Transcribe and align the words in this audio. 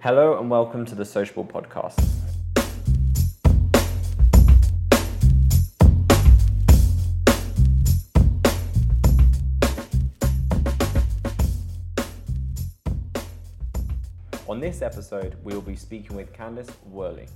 Hello 0.00 0.38
and 0.38 0.48
welcome 0.48 0.84
to 0.84 0.94
the 0.94 1.04
Sociable 1.04 1.44
Podcast. 1.44 1.98
On 14.46 14.60
this 14.60 14.82
episode, 14.82 15.34
we 15.42 15.52
will 15.52 15.60
be 15.60 15.74
speaking 15.74 16.14
with 16.14 16.32
Candace 16.32 16.68
Worley, 16.88 17.26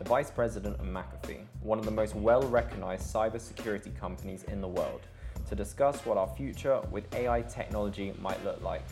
the 0.00 0.04
Vice 0.04 0.32
President 0.32 0.74
of 0.80 0.86
McAfee, 0.86 1.44
one 1.62 1.78
of 1.78 1.84
the 1.84 1.92
most 1.92 2.16
well 2.16 2.42
recognized 2.42 3.14
cybersecurity 3.14 3.96
companies 3.96 4.42
in 4.42 4.60
the 4.60 4.66
world, 4.66 5.02
to 5.48 5.54
discuss 5.54 6.04
what 6.04 6.18
our 6.18 6.28
future 6.36 6.80
with 6.90 7.14
AI 7.14 7.42
technology 7.42 8.12
might 8.20 8.44
look 8.44 8.60
like. 8.60 8.82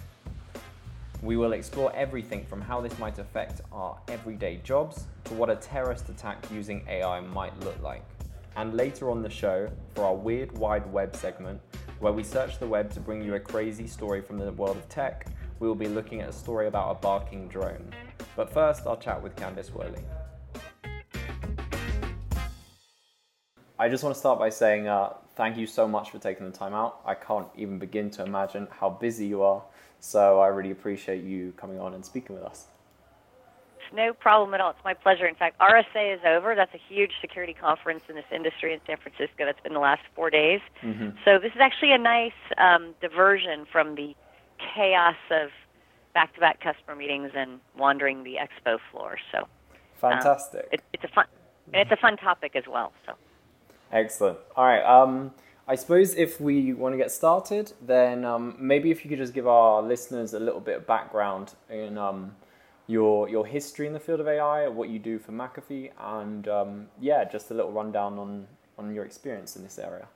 We 1.26 1.36
will 1.36 1.54
explore 1.54 1.92
everything 1.96 2.46
from 2.46 2.60
how 2.60 2.80
this 2.80 2.96
might 3.00 3.18
affect 3.18 3.60
our 3.72 3.98
everyday 4.06 4.58
jobs 4.58 5.06
to 5.24 5.34
what 5.34 5.50
a 5.50 5.56
terrorist 5.56 6.08
attack 6.08 6.38
using 6.52 6.86
AI 6.88 7.18
might 7.18 7.58
look 7.64 7.82
like. 7.82 8.04
And 8.54 8.74
later 8.74 9.10
on 9.10 9.22
the 9.22 9.28
show, 9.28 9.68
for 9.96 10.04
our 10.04 10.14
Weird 10.14 10.56
Wide 10.56 10.86
Web 10.92 11.16
segment, 11.16 11.60
where 11.98 12.12
we 12.12 12.22
search 12.22 12.60
the 12.60 12.66
web 12.68 12.92
to 12.92 13.00
bring 13.00 13.22
you 13.22 13.34
a 13.34 13.40
crazy 13.40 13.88
story 13.88 14.22
from 14.22 14.38
the 14.38 14.52
world 14.52 14.76
of 14.76 14.88
tech, 14.88 15.26
we 15.58 15.66
will 15.66 15.74
be 15.74 15.88
looking 15.88 16.20
at 16.20 16.28
a 16.28 16.32
story 16.32 16.68
about 16.68 16.92
a 16.92 16.94
barking 17.00 17.48
drone. 17.48 17.92
But 18.36 18.52
first, 18.52 18.86
I'll 18.86 18.96
chat 18.96 19.20
with 19.20 19.34
Candace 19.34 19.72
Worley. 19.74 20.04
I 23.80 23.88
just 23.88 24.04
want 24.04 24.14
to 24.14 24.18
start 24.20 24.38
by 24.38 24.50
saying 24.50 24.86
uh, 24.86 25.14
thank 25.34 25.56
you 25.56 25.66
so 25.66 25.88
much 25.88 26.12
for 26.12 26.20
taking 26.20 26.48
the 26.48 26.56
time 26.56 26.72
out. 26.72 27.00
I 27.04 27.14
can't 27.14 27.48
even 27.56 27.80
begin 27.80 28.10
to 28.12 28.22
imagine 28.22 28.68
how 28.70 28.90
busy 28.90 29.26
you 29.26 29.42
are, 29.42 29.64
so 30.06 30.38
I 30.38 30.46
really 30.46 30.70
appreciate 30.70 31.24
you 31.24 31.52
coming 31.56 31.80
on 31.80 31.92
and 31.92 32.04
speaking 32.04 32.36
with 32.36 32.44
us. 32.44 32.66
No 33.92 34.12
problem 34.12 34.54
at 34.54 34.60
all. 34.60 34.70
It's 34.70 34.84
my 34.84 34.94
pleasure. 34.94 35.26
In 35.26 35.34
fact, 35.34 35.58
RSA 35.60 36.14
is 36.14 36.20
over. 36.24 36.54
That's 36.54 36.74
a 36.74 36.80
huge 36.88 37.12
security 37.20 37.54
conference 37.54 38.02
in 38.08 38.14
this 38.14 38.24
industry 38.32 38.72
in 38.72 38.80
San 38.86 38.98
Francisco. 38.98 39.44
That's 39.44 39.60
been 39.60 39.74
the 39.74 39.80
last 39.80 40.02
four 40.14 40.30
days. 40.30 40.60
Mm-hmm. 40.82 41.10
So 41.24 41.38
this 41.38 41.52
is 41.52 41.60
actually 41.60 41.92
a 41.92 41.98
nice 41.98 42.32
um, 42.56 42.94
diversion 43.00 43.66
from 43.70 43.96
the 43.96 44.14
chaos 44.74 45.16
of 45.30 45.50
back-to-back 46.14 46.60
customer 46.60 46.96
meetings 46.96 47.32
and 47.36 47.60
wandering 47.76 48.22
the 48.22 48.36
expo 48.36 48.78
floor. 48.90 49.18
So 49.32 49.48
fantastic. 49.96 50.62
Um, 50.62 50.68
it, 50.72 50.80
it's 50.92 51.04
a 51.04 51.08
fun. 51.08 51.26
It's 51.74 51.90
a 51.90 51.96
fun 51.96 52.16
topic 52.16 52.54
as 52.54 52.64
well. 52.68 52.92
So. 53.06 53.14
Excellent. 53.90 54.38
All 54.56 54.64
right. 54.64 54.84
Um, 54.84 55.32
I 55.68 55.74
suppose 55.74 56.14
if 56.14 56.40
we 56.40 56.72
want 56.72 56.92
to 56.92 56.96
get 56.96 57.10
started, 57.10 57.72
then 57.84 58.24
um, 58.24 58.54
maybe 58.58 58.92
if 58.92 59.04
you 59.04 59.08
could 59.08 59.18
just 59.18 59.34
give 59.34 59.48
our 59.48 59.82
listeners 59.82 60.32
a 60.32 60.38
little 60.38 60.60
bit 60.60 60.76
of 60.76 60.86
background 60.86 61.54
in 61.68 61.98
um, 61.98 62.36
your 62.86 63.28
your 63.28 63.44
history 63.44 63.88
in 63.88 63.92
the 63.92 63.98
field 63.98 64.20
of 64.20 64.28
AI, 64.28 64.68
what 64.68 64.88
you 64.90 65.00
do 65.00 65.18
for 65.18 65.32
McAfee, 65.32 65.90
and 65.98 66.46
um, 66.46 66.86
yeah, 67.00 67.24
just 67.24 67.50
a 67.50 67.54
little 67.54 67.72
rundown 67.72 68.16
on 68.16 68.46
on 68.78 68.94
your 68.94 69.04
experience 69.04 69.56
in 69.56 69.64
this 69.64 69.78
area. 69.78 70.06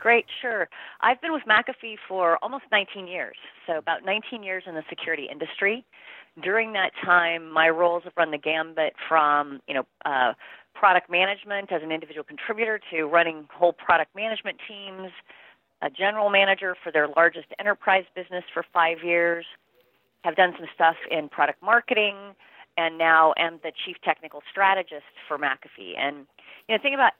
Great, 0.00 0.26
sure. 0.40 0.68
I've 1.00 1.20
been 1.20 1.32
with 1.32 1.44
McAfee 1.48 1.94
for 2.08 2.38
almost 2.42 2.64
19 2.72 3.06
years, 3.06 3.36
so 3.68 3.78
about 3.78 4.04
19 4.04 4.42
years 4.42 4.64
in 4.66 4.74
the 4.74 4.82
security 4.88 5.28
industry. 5.30 5.84
During 6.42 6.72
that 6.72 6.90
time, 7.04 7.52
my 7.52 7.68
roles 7.68 8.02
have 8.02 8.14
run 8.16 8.32
the 8.32 8.38
gambit 8.38 8.94
from 9.08 9.60
you 9.68 9.74
know. 9.74 9.86
Uh, 10.04 10.32
product 10.74 11.10
management 11.10 11.72
as 11.72 11.82
an 11.82 11.92
individual 11.92 12.24
contributor 12.24 12.80
to 12.90 13.04
running 13.04 13.46
whole 13.52 13.72
product 13.72 14.14
management 14.14 14.58
teams, 14.66 15.10
a 15.82 15.90
general 15.90 16.30
manager 16.30 16.76
for 16.82 16.92
their 16.92 17.08
largest 17.08 17.46
enterprise 17.58 18.04
business 18.14 18.44
for 18.52 18.64
five 18.72 18.98
years, 19.04 19.44
have 20.24 20.36
done 20.36 20.54
some 20.56 20.68
stuff 20.74 20.96
in 21.10 21.28
product 21.28 21.62
marketing, 21.62 22.16
and 22.76 22.96
now 22.96 23.34
am 23.36 23.58
the 23.62 23.72
chief 23.84 23.96
technical 24.04 24.42
strategist 24.50 25.04
for 25.28 25.38
McAfee. 25.38 25.98
And 25.98 26.26
you 26.68 26.74
know, 26.74 26.78
the 26.78 26.82
thing 26.82 26.94
about 26.94 27.12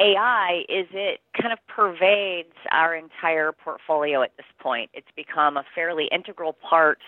AI 0.00 0.64
is 0.68 0.86
it 0.92 1.20
kind 1.40 1.52
of 1.52 1.58
pervades 1.68 2.54
our 2.70 2.94
entire 2.94 3.52
portfolio 3.52 4.22
at 4.22 4.36
this 4.36 4.46
point. 4.58 4.90
It's 4.94 5.10
become 5.14 5.56
a 5.56 5.64
fairly 5.74 6.08
integral 6.10 6.54
part 6.54 6.98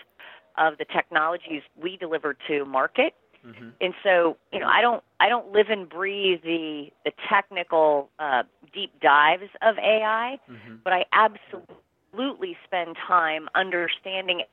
of 0.57 0.77
the 0.77 0.85
technologies 0.85 1.61
we 1.81 1.97
deliver 1.97 2.35
to 2.47 2.65
market 2.65 3.13
Mm-hmm. 3.45 3.69
And 3.81 3.93
so, 4.03 4.37
you 4.51 4.59
know, 4.59 4.67
I 4.67 4.81
don't 4.81 5.03
I 5.19 5.29
don't 5.29 5.51
live 5.51 5.67
and 5.69 5.87
breathe 5.87 6.41
the 6.43 6.89
the 7.05 7.11
technical 7.29 8.09
uh, 8.19 8.43
deep 8.73 8.91
dives 9.01 9.49
of 9.61 9.77
AI, 9.77 10.39
mm-hmm. 10.49 10.75
but 10.83 10.93
I 10.93 11.05
absolutely 11.11 12.57
spend 12.65 12.95
time 13.07 13.47
understanding 13.55 14.43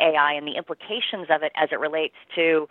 AI 0.00 0.32
and 0.32 0.46
the 0.46 0.56
implications 0.56 1.28
of 1.30 1.42
it 1.42 1.52
as 1.56 1.70
it 1.72 1.80
relates 1.80 2.16
to 2.34 2.68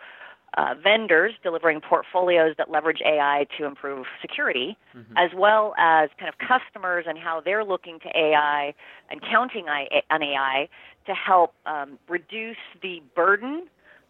uh, 0.56 0.74
vendors 0.82 1.34
delivering 1.42 1.80
portfolios 1.80 2.54
that 2.56 2.70
leverage 2.70 3.00
AI 3.04 3.46
to 3.58 3.66
improve 3.66 4.06
security, 4.22 4.76
mm-hmm. 4.96 5.16
as 5.16 5.30
well 5.36 5.74
as 5.76 6.08
kind 6.18 6.28
of 6.28 6.34
customers 6.38 7.04
and 7.06 7.18
how 7.18 7.40
they're 7.40 7.64
looking 7.64 7.98
to 8.00 8.08
AI 8.16 8.74
and 9.10 9.20
counting 9.20 9.66
on 9.68 10.22
AI 10.22 10.68
to 11.06 11.14
help 11.14 11.52
um, 11.66 11.98
reduce 12.08 12.56
the 12.82 13.02
burden 13.14 13.66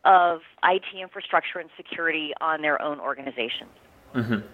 of 0.06 0.40
IT 0.62 0.84
infrastructure 0.98 1.58
and 1.58 1.68
security 1.76 2.32
on 2.40 2.62
their 2.62 2.80
own 2.80 3.00
organizations. 3.00 3.70
Mm-hmm. 4.14 4.46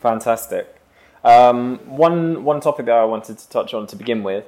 Fantastic. 0.00 0.76
Um, 1.24 1.78
one 1.86 2.44
one 2.44 2.60
topic 2.60 2.86
that 2.86 2.94
I 2.94 3.04
wanted 3.04 3.38
to 3.38 3.48
touch 3.48 3.74
on 3.74 3.86
to 3.88 3.96
begin 3.96 4.22
with, 4.22 4.44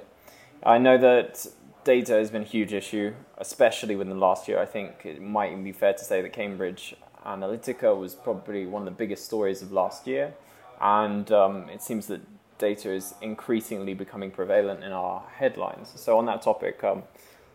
I 0.62 0.78
know 0.78 0.96
that 0.98 1.46
data 1.84 2.14
has 2.14 2.30
been 2.30 2.42
a 2.42 2.46
huge 2.46 2.72
issue, 2.72 3.14
especially 3.38 3.96
within 3.96 4.14
the 4.14 4.20
last 4.20 4.48
year. 4.48 4.58
I 4.58 4.66
think 4.66 5.04
it 5.04 5.20
might 5.20 5.50
even 5.50 5.64
be 5.64 5.72
fair 5.72 5.92
to 5.92 6.04
say 6.04 6.22
that 6.22 6.32
Cambridge 6.32 6.94
Analytica 7.26 7.98
was 7.98 8.14
probably 8.14 8.66
one 8.66 8.82
of 8.82 8.86
the 8.86 8.92
biggest 8.92 9.24
stories 9.24 9.62
of 9.62 9.72
last 9.72 10.06
year, 10.06 10.34
and 10.80 11.30
um, 11.32 11.68
it 11.68 11.82
seems 11.82 12.06
that 12.06 12.20
data 12.58 12.92
is 12.92 13.14
increasingly 13.20 13.92
becoming 13.92 14.30
prevalent 14.30 14.84
in 14.84 14.92
our 14.92 15.24
headlines. 15.36 15.92
So 15.96 16.16
on 16.18 16.26
that 16.26 16.42
topic, 16.42 16.82
um, 16.84 17.02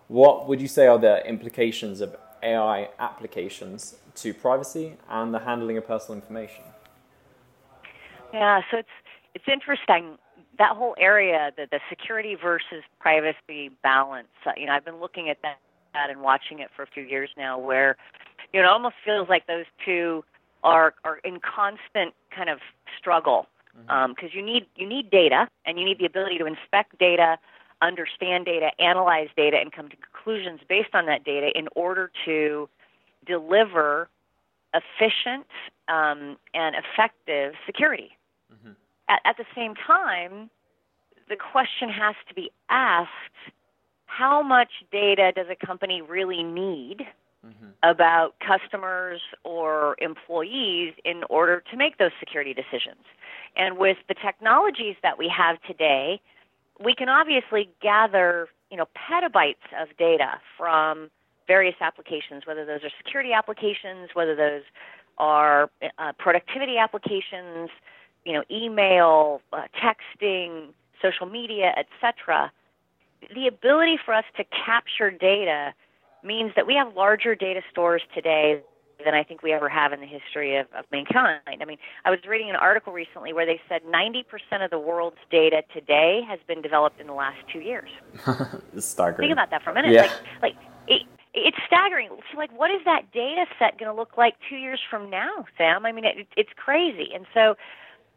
what 0.09 0.47
would 0.47 0.61
you 0.61 0.67
say 0.67 0.87
are 0.87 0.99
the 0.99 1.25
implications 1.25 2.01
of 2.01 2.15
AI 2.43 2.89
applications 2.99 3.95
to 4.15 4.33
privacy 4.33 4.93
and 5.09 5.33
the 5.33 5.39
handling 5.39 5.77
of 5.77 5.87
personal 5.87 6.19
information? 6.19 6.63
Yeah, 8.33 8.61
so 8.69 8.77
it's 8.77 8.89
it's 9.35 9.45
interesting 9.47 10.17
that 10.57 10.75
whole 10.75 10.95
area, 10.99 11.51
the 11.55 11.67
the 11.69 11.79
security 11.89 12.35
versus 12.35 12.83
privacy 12.99 13.71
balance. 13.83 14.27
Uh, 14.45 14.51
you 14.57 14.65
know, 14.65 14.73
I've 14.73 14.85
been 14.85 14.99
looking 14.99 15.29
at 15.29 15.41
that, 15.43 15.59
that 15.93 16.09
and 16.09 16.21
watching 16.21 16.59
it 16.59 16.69
for 16.75 16.83
a 16.83 16.87
few 16.87 17.03
years 17.03 17.29
now, 17.37 17.57
where 17.57 17.95
you 18.53 18.61
know 18.61 18.67
it 18.67 18.71
almost 18.71 18.95
feels 19.05 19.29
like 19.29 19.47
those 19.47 19.65
two 19.85 20.23
are 20.63 20.93
are 21.03 21.17
in 21.23 21.39
constant 21.39 22.13
kind 22.35 22.49
of 22.49 22.59
struggle 22.97 23.47
because 23.73 23.87
mm-hmm. 23.89 24.13
um, 24.13 24.29
you 24.33 24.41
need 24.41 24.65
you 24.75 24.87
need 24.87 25.09
data 25.09 25.47
and 25.65 25.79
you 25.79 25.85
need 25.85 25.99
the 25.99 26.05
ability 26.05 26.37
to 26.39 26.45
inspect 26.45 26.97
data 26.97 27.37
understand 27.81 28.45
data, 28.45 28.69
analyze 28.79 29.29
data, 29.35 29.57
and 29.57 29.71
come 29.71 29.89
to 29.89 29.95
conclusions 30.27 30.59
based 30.67 30.93
on 30.93 31.05
that 31.05 31.23
data 31.23 31.51
in 31.55 31.67
order 31.75 32.11
to 32.25 32.69
deliver 33.25 34.09
efficient 34.73 35.45
um, 35.87 36.37
and 36.53 36.75
effective 36.75 37.53
security. 37.65 38.11
Mm-hmm. 38.53 38.71
At, 39.09 39.21
at 39.25 39.37
the 39.37 39.45
same 39.55 39.73
time, 39.75 40.49
the 41.29 41.35
question 41.35 41.89
has 41.89 42.15
to 42.27 42.33
be 42.33 42.51
asked 42.69 43.09
how 44.05 44.41
much 44.41 44.69
data 44.91 45.31
does 45.35 45.47
a 45.49 45.65
company 45.65 46.01
really 46.01 46.43
need 46.43 47.05
mm-hmm. 47.45 47.67
about 47.83 48.35
customers 48.39 49.21
or 49.43 49.95
employees 49.99 50.93
in 51.05 51.23
order 51.29 51.63
to 51.71 51.77
make 51.77 51.97
those 51.97 52.11
security 52.19 52.53
decisions? 52.53 53.03
And 53.55 53.77
with 53.77 53.97
the 54.07 54.13
technologies 54.13 54.95
that 55.03 55.17
we 55.17 55.31
have 55.35 55.61
today, 55.63 56.21
we 56.83 56.93
can 56.93 57.09
obviously 57.09 57.69
gather, 57.81 58.47
you 58.69 58.77
know, 58.77 58.85
petabytes 58.95 59.55
of 59.79 59.89
data 59.97 60.39
from 60.57 61.09
various 61.47 61.75
applications, 61.79 62.45
whether 62.45 62.65
those 62.65 62.83
are 62.83 62.91
security 62.97 63.31
applications, 63.33 64.09
whether 64.13 64.35
those 64.35 64.63
are 65.17 65.69
uh, 65.97 66.11
productivity 66.19 66.77
applications, 66.77 67.69
you 68.25 68.33
know, 68.33 68.43
email, 68.51 69.41
uh, 69.53 69.63
texting, 69.81 70.67
social 71.01 71.25
media, 71.25 71.73
etc. 71.77 72.51
The 73.33 73.47
ability 73.47 73.97
for 74.03 74.13
us 74.13 74.25
to 74.35 74.43
capture 74.43 75.09
data 75.09 75.73
means 76.23 76.51
that 76.55 76.67
we 76.67 76.75
have 76.75 76.95
larger 76.95 77.35
data 77.35 77.61
stores 77.71 78.01
today 78.13 78.61
than 79.03 79.13
I 79.13 79.23
think 79.23 79.43
we 79.43 79.53
ever 79.53 79.69
have 79.69 79.93
in 79.93 79.99
the 79.99 80.07
history 80.07 80.57
of, 80.57 80.67
of 80.77 80.85
mankind. 80.91 81.41
I 81.47 81.65
mean, 81.65 81.77
I 82.05 82.09
was 82.09 82.19
reading 82.27 82.49
an 82.49 82.55
article 82.55 82.93
recently 82.93 83.33
where 83.33 83.45
they 83.45 83.59
said 83.69 83.81
90% 83.83 84.23
of 84.63 84.71
the 84.71 84.79
world's 84.79 85.17
data 85.29 85.63
today 85.73 86.21
has 86.27 86.39
been 86.47 86.61
developed 86.61 86.99
in 86.99 87.07
the 87.07 87.13
last 87.13 87.37
two 87.51 87.59
years. 87.59 87.89
it's 88.73 88.85
staggering. 88.85 89.29
Think 89.29 89.33
about 89.33 89.51
that 89.51 89.63
for 89.63 89.71
a 89.71 89.73
minute. 89.73 89.91
Yeah. 89.91 90.01
Like, 90.01 90.11
like 90.41 90.55
it, 90.87 91.01
it's 91.33 91.57
staggering. 91.67 92.09
So, 92.31 92.37
like, 92.37 92.57
what 92.57 92.71
is 92.71 92.81
that 92.85 93.11
data 93.11 93.45
set 93.59 93.77
going 93.77 93.91
to 93.91 93.97
look 93.97 94.17
like 94.17 94.35
two 94.49 94.55
years 94.55 94.79
from 94.89 95.09
now, 95.09 95.45
Sam? 95.57 95.85
I 95.85 95.91
mean, 95.91 96.05
it, 96.05 96.27
it's 96.35 96.49
crazy. 96.55 97.11
And 97.13 97.25
so, 97.33 97.55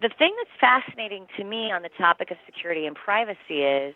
the 0.01 0.09
thing 0.19 0.35
that's 0.39 0.59
fascinating 0.59 1.27
to 1.37 1.45
me 1.45 1.71
on 1.71 1.83
the 1.83 1.91
topic 1.99 2.31
of 2.31 2.39
security 2.47 2.87
and 2.87 2.97
privacy 2.97 3.63
is 3.63 3.95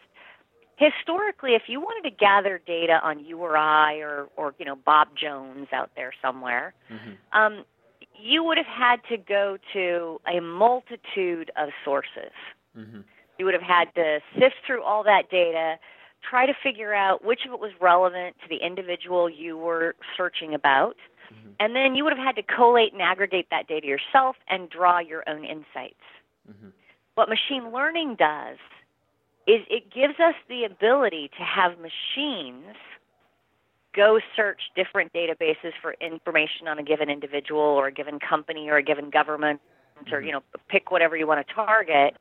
historically, 0.76 1.54
if 1.54 1.62
you 1.66 1.80
wanted 1.80 2.08
to 2.08 2.14
gather 2.14 2.60
data 2.66 3.00
on 3.02 3.24
you 3.24 3.38
or 3.38 3.56
I 3.56 3.96
or, 3.98 4.28
or 4.36 4.54
you 4.58 4.64
know 4.64 4.76
Bob 4.76 5.08
Jones 5.16 5.68
out 5.72 5.90
there 5.96 6.12
somewhere, 6.20 6.74
mm-hmm. 6.90 7.38
um, 7.38 7.64
you 8.18 8.42
would 8.44 8.58
have 8.58 8.66
had 8.66 9.00
to 9.08 9.16
go 9.16 9.58
to 9.72 10.20
a 10.26 10.40
multitude 10.40 11.50
of 11.56 11.70
sources. 11.84 12.32
Mm-hmm. 12.76 13.00
You 13.38 13.44
would 13.44 13.54
have 13.54 13.62
had 13.62 13.94
to 13.94 14.20
sift 14.38 14.56
through 14.66 14.82
all 14.82 15.02
that 15.04 15.30
data, 15.30 15.78
try 16.28 16.46
to 16.46 16.54
figure 16.62 16.94
out 16.94 17.24
which 17.24 17.40
of 17.46 17.52
it 17.52 17.60
was 17.60 17.72
relevant 17.80 18.36
to 18.42 18.48
the 18.48 18.64
individual 18.64 19.28
you 19.28 19.56
were 19.56 19.96
searching 20.16 20.54
about, 20.54 20.96
mm-hmm. 21.32 21.50
and 21.60 21.74
then 21.74 21.94
you 21.94 22.04
would 22.04 22.16
have 22.16 22.24
had 22.24 22.36
to 22.36 22.42
collate 22.42 22.92
and 22.92 23.02
aggregate 23.02 23.48
that 23.50 23.66
data 23.66 23.86
yourself 23.86 24.36
and 24.48 24.70
draw 24.70 24.98
your 24.98 25.28
own 25.28 25.44
insights. 25.44 26.02
Mm-hmm. 26.48 26.68
What 27.16 27.28
machine 27.28 27.72
learning 27.72 28.16
does 28.18 28.58
is 29.46 29.60
it 29.68 29.92
gives 29.92 30.18
us 30.20 30.34
the 30.48 30.64
ability 30.64 31.30
to 31.36 31.44
have 31.44 31.72
machines 31.78 32.76
go 33.94 34.18
search 34.34 34.60
different 34.74 35.12
databases 35.12 35.72
for 35.80 35.94
information 36.00 36.66
on 36.66 36.78
a 36.78 36.82
given 36.82 37.08
individual 37.08 37.60
or 37.60 37.86
a 37.86 37.92
given 37.92 38.18
company 38.18 38.68
or 38.68 38.76
a 38.76 38.82
given 38.82 39.10
government 39.10 39.60
or 40.10 40.18
mm-hmm. 40.18 40.26
you 40.26 40.32
know 40.32 40.42
pick 40.68 40.90
whatever 40.90 41.16
you 41.16 41.26
want 41.26 41.46
to 41.46 41.54
target 41.54 42.16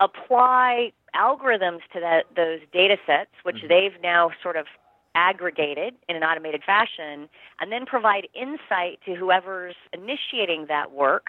apply 0.00 0.90
algorithms 1.14 1.80
to 1.92 2.00
that, 2.00 2.24
those 2.34 2.60
data 2.72 2.96
sets 3.06 3.30
which 3.42 3.56
mm-hmm. 3.56 3.68
they've 3.68 4.02
now 4.02 4.30
sort 4.42 4.56
of 4.56 4.66
aggregated 5.14 5.94
in 6.08 6.16
an 6.16 6.24
automated 6.24 6.62
fashion 6.64 7.28
and 7.60 7.70
then 7.70 7.86
provide 7.86 8.26
insight 8.34 8.98
to 9.04 9.14
whoever's 9.14 9.76
initiating 9.92 10.66
that 10.66 10.90
work 10.90 11.28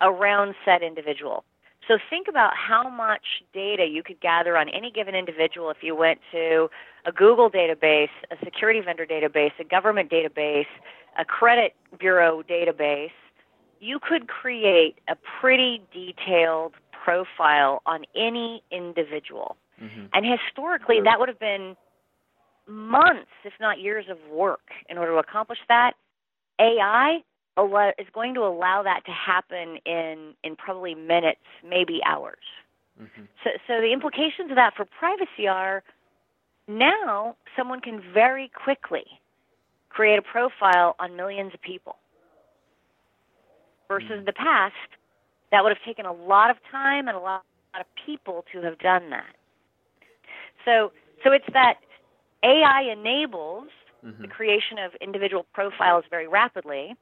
around 0.00 0.54
said 0.64 0.82
individual 0.82 1.44
so 1.88 1.98
think 2.08 2.28
about 2.28 2.52
how 2.54 2.88
much 2.88 3.42
data 3.52 3.86
you 3.86 4.02
could 4.02 4.20
gather 4.20 4.56
on 4.56 4.68
any 4.68 4.90
given 4.90 5.14
individual 5.14 5.70
if 5.70 5.78
you 5.82 5.96
went 5.96 6.20
to 6.32 6.68
a 7.06 7.12
Google 7.12 7.50
database, 7.50 8.10
a 8.30 8.36
security 8.44 8.80
vendor 8.80 9.06
database, 9.06 9.52
a 9.58 9.64
government 9.64 10.10
database, 10.10 10.66
a 11.18 11.24
credit 11.24 11.74
bureau 11.98 12.42
database. 12.42 13.10
You 13.80 13.98
could 13.98 14.28
create 14.28 14.98
a 15.08 15.16
pretty 15.40 15.82
detailed 15.92 16.74
profile 16.92 17.82
on 17.86 18.04
any 18.14 18.62
individual. 18.70 19.56
Mm-hmm. 19.82 20.06
And 20.12 20.26
historically, 20.26 21.00
that 21.00 21.18
would 21.18 21.28
have 21.28 21.40
been 21.40 21.76
months, 22.68 23.30
if 23.44 23.54
not 23.58 23.80
years, 23.80 24.04
of 24.10 24.18
work 24.30 24.70
in 24.88 24.98
order 24.98 25.12
to 25.12 25.18
accomplish 25.18 25.58
that. 25.68 25.92
AI 26.60 27.22
is 27.58 28.06
going 28.12 28.34
to 28.34 28.40
allow 28.40 28.82
that 28.82 29.04
to 29.06 29.12
happen 29.12 29.78
in 29.84 30.34
in 30.44 30.56
probably 30.56 30.94
minutes, 30.94 31.40
maybe 31.68 32.00
hours. 32.04 32.38
Mm-hmm. 33.00 33.22
So, 33.44 33.50
so 33.66 33.80
the 33.80 33.92
implications 33.92 34.50
of 34.50 34.56
that 34.56 34.74
for 34.76 34.84
privacy 34.84 35.48
are 35.48 35.82
now 36.68 37.36
someone 37.56 37.80
can 37.80 38.02
very 38.14 38.50
quickly 38.54 39.04
create 39.88 40.18
a 40.18 40.22
profile 40.22 40.94
on 40.98 41.16
millions 41.16 41.52
of 41.54 41.60
people. 41.60 41.96
Versus 43.88 44.08
mm-hmm. 44.10 44.24
the 44.24 44.32
past, 44.32 44.74
that 45.50 45.64
would 45.64 45.70
have 45.76 45.84
taken 45.84 46.06
a 46.06 46.12
lot 46.12 46.50
of 46.50 46.56
time 46.70 47.08
and 47.08 47.16
a 47.16 47.20
lot, 47.20 47.44
a 47.74 47.78
lot 47.78 47.80
of 47.80 47.86
people 48.06 48.44
to 48.52 48.62
have 48.62 48.78
done 48.78 49.10
that. 49.10 49.34
So, 50.64 50.92
so 51.24 51.32
it's 51.32 51.46
that 51.52 51.78
AI 52.44 52.82
enables 52.92 53.68
mm-hmm. 54.04 54.22
the 54.22 54.28
creation 54.28 54.78
of 54.78 54.92
individual 55.00 55.44
profiles 55.52 56.04
very 56.08 56.28
rapidly 56.28 56.94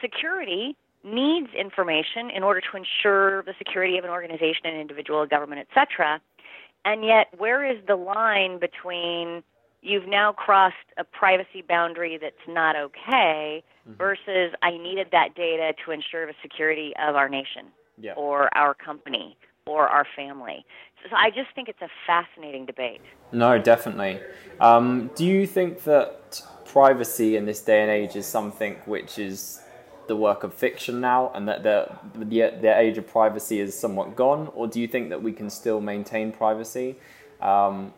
security 0.00 0.76
needs 1.04 1.48
information 1.58 2.30
in 2.30 2.42
order 2.42 2.60
to 2.60 2.76
ensure 2.76 3.42
the 3.44 3.54
security 3.56 3.98
of 3.98 4.04
an 4.04 4.10
organization, 4.10 4.66
an 4.66 4.80
individual, 4.80 5.22
a 5.22 5.26
government, 5.26 5.66
etc. 5.68 6.20
And 6.84 7.04
yet, 7.04 7.26
where 7.36 7.64
is 7.64 7.78
the 7.86 7.96
line 7.96 8.58
between 8.58 9.42
you've 9.82 10.08
now 10.08 10.32
crossed 10.32 10.76
a 10.96 11.04
privacy 11.04 11.62
boundary 11.66 12.18
that's 12.20 12.34
not 12.48 12.76
okay 12.76 13.62
mm-hmm. 13.88 13.96
versus 13.96 14.52
I 14.62 14.72
needed 14.72 15.08
that 15.12 15.34
data 15.34 15.72
to 15.84 15.92
ensure 15.92 16.26
the 16.26 16.34
security 16.42 16.92
of 17.00 17.14
our 17.14 17.28
nation 17.28 17.66
yeah. 18.00 18.14
or 18.14 18.54
our 18.56 18.74
company 18.74 19.36
or 19.66 19.86
our 19.86 20.06
family. 20.16 20.64
So 21.08 21.14
I 21.16 21.30
just 21.30 21.54
think 21.54 21.68
it's 21.68 21.82
a 21.82 21.88
fascinating 22.06 22.66
debate. 22.66 23.00
No, 23.32 23.58
definitely. 23.58 24.20
Um, 24.60 25.10
do 25.14 25.24
you 25.24 25.46
think 25.46 25.84
that 25.84 26.42
privacy 26.64 27.36
in 27.36 27.46
this 27.46 27.60
day 27.60 27.82
and 27.82 27.90
age 27.90 28.16
is 28.16 28.26
something 28.26 28.74
which 28.86 29.18
is 29.18 29.60
the 30.08 30.16
work 30.16 30.42
of 30.42 30.52
fiction 30.54 31.00
now, 31.00 31.30
and 31.34 31.46
that 31.48 31.62
the, 31.62 31.90
the 32.14 32.24
the 32.60 32.78
age 32.78 32.98
of 32.98 33.06
privacy 33.06 33.60
is 33.60 33.78
somewhat 33.78 34.16
gone, 34.16 34.50
or 34.54 34.66
do 34.66 34.80
you 34.80 34.88
think 34.88 35.10
that 35.10 35.22
we 35.22 35.32
can 35.32 35.50
still 35.50 35.80
maintain 35.80 36.32
privacy 36.32 36.96
um, 37.40 37.92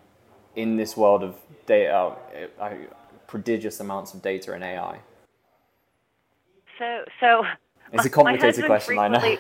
in 0.56 0.76
this 0.76 0.96
world 0.96 1.22
of 1.22 1.36
data, 1.66 1.92
uh, 1.92 2.62
uh 2.62 2.74
prodigious 3.26 3.80
amounts 3.80 4.12
of 4.12 4.22
data 4.22 4.52
and 4.52 4.64
AI? 4.64 4.98
So, 6.78 7.04
so 7.20 7.44
it's 7.92 8.04
a 8.04 8.10
complicated 8.10 8.64
question, 8.64 8.98
I 8.98 9.08
know. 9.08 9.36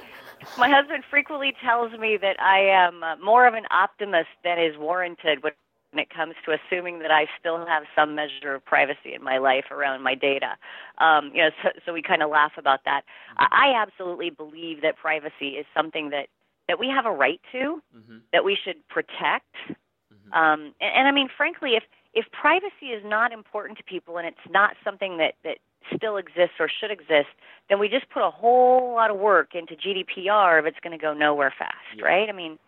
My 0.56 0.70
husband 0.70 1.04
frequently 1.10 1.54
tells 1.62 1.92
me 1.98 2.16
that 2.20 2.40
I 2.40 2.60
am 2.60 3.02
more 3.22 3.46
of 3.46 3.54
an 3.54 3.64
optimist 3.70 4.28
than 4.42 4.58
is 4.58 4.76
warranted 4.78 5.42
when 5.42 5.52
when 5.92 6.02
it 6.02 6.10
comes 6.10 6.34
to 6.44 6.52
assuming 6.52 7.00
that 7.00 7.10
I 7.10 7.26
still 7.38 7.64
have 7.66 7.84
some 7.96 8.14
measure 8.14 8.54
of 8.54 8.64
privacy 8.64 9.14
in 9.14 9.22
my 9.22 9.38
life 9.38 9.64
around 9.70 10.02
my 10.02 10.14
data. 10.14 10.56
Um, 10.98 11.30
you 11.34 11.42
know, 11.42 11.50
so, 11.62 11.68
so 11.84 11.92
we 11.92 12.02
kind 12.02 12.22
of 12.22 12.30
laugh 12.30 12.52
about 12.56 12.80
that. 12.84 13.02
I 13.36 13.72
absolutely 13.76 14.30
believe 14.30 14.82
that 14.82 14.96
privacy 14.96 15.56
is 15.58 15.66
something 15.74 16.10
that 16.10 16.28
that 16.68 16.78
we 16.78 16.88
have 16.88 17.04
a 17.04 17.10
right 17.10 17.40
to, 17.50 17.82
mm-hmm. 17.96 18.18
that 18.32 18.44
we 18.44 18.56
should 18.62 18.76
protect. 18.86 19.56
Mm-hmm. 19.66 20.32
Um, 20.32 20.60
and, 20.80 20.92
and 20.94 21.08
I 21.08 21.10
mean, 21.10 21.28
frankly, 21.36 21.70
if 21.74 21.82
if 22.14 22.26
privacy 22.30 22.86
is 22.86 23.02
not 23.04 23.32
important 23.32 23.78
to 23.78 23.84
people 23.84 24.18
and 24.18 24.26
it's 24.26 24.48
not 24.48 24.76
something 24.84 25.18
that 25.18 25.34
that 25.42 25.58
still 25.94 26.16
exists 26.16 26.56
or 26.60 26.68
should 26.68 26.90
exist, 26.90 27.28
then 27.68 27.78
we 27.80 27.88
just 27.88 28.08
put 28.10 28.22
a 28.22 28.30
whole 28.30 28.94
lot 28.94 29.10
of 29.10 29.16
work 29.16 29.54
into 29.54 29.74
GDPR 29.74 30.60
if 30.60 30.66
it's 30.66 30.78
going 30.82 30.96
to 30.96 31.02
go 31.02 31.14
nowhere 31.14 31.52
fast, 31.58 31.74
yeah. 31.96 32.04
right? 32.04 32.28
I 32.28 32.32
mean, 32.32 32.58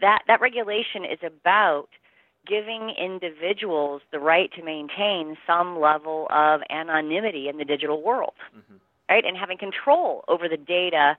that 0.00 0.22
that 0.26 0.40
regulation 0.40 1.04
is 1.04 1.18
about 1.22 1.88
giving 2.46 2.90
individuals 2.90 4.02
the 4.12 4.18
right 4.18 4.52
to 4.52 4.62
maintain 4.62 5.36
some 5.46 5.80
level 5.80 6.26
of 6.30 6.60
anonymity 6.70 7.48
in 7.48 7.56
the 7.56 7.64
digital 7.64 8.02
world, 8.02 8.34
mm-hmm. 8.56 8.76
right? 9.08 9.24
And 9.24 9.36
having 9.36 9.58
control 9.58 10.24
over 10.28 10.48
the 10.48 10.56
data 10.56 11.16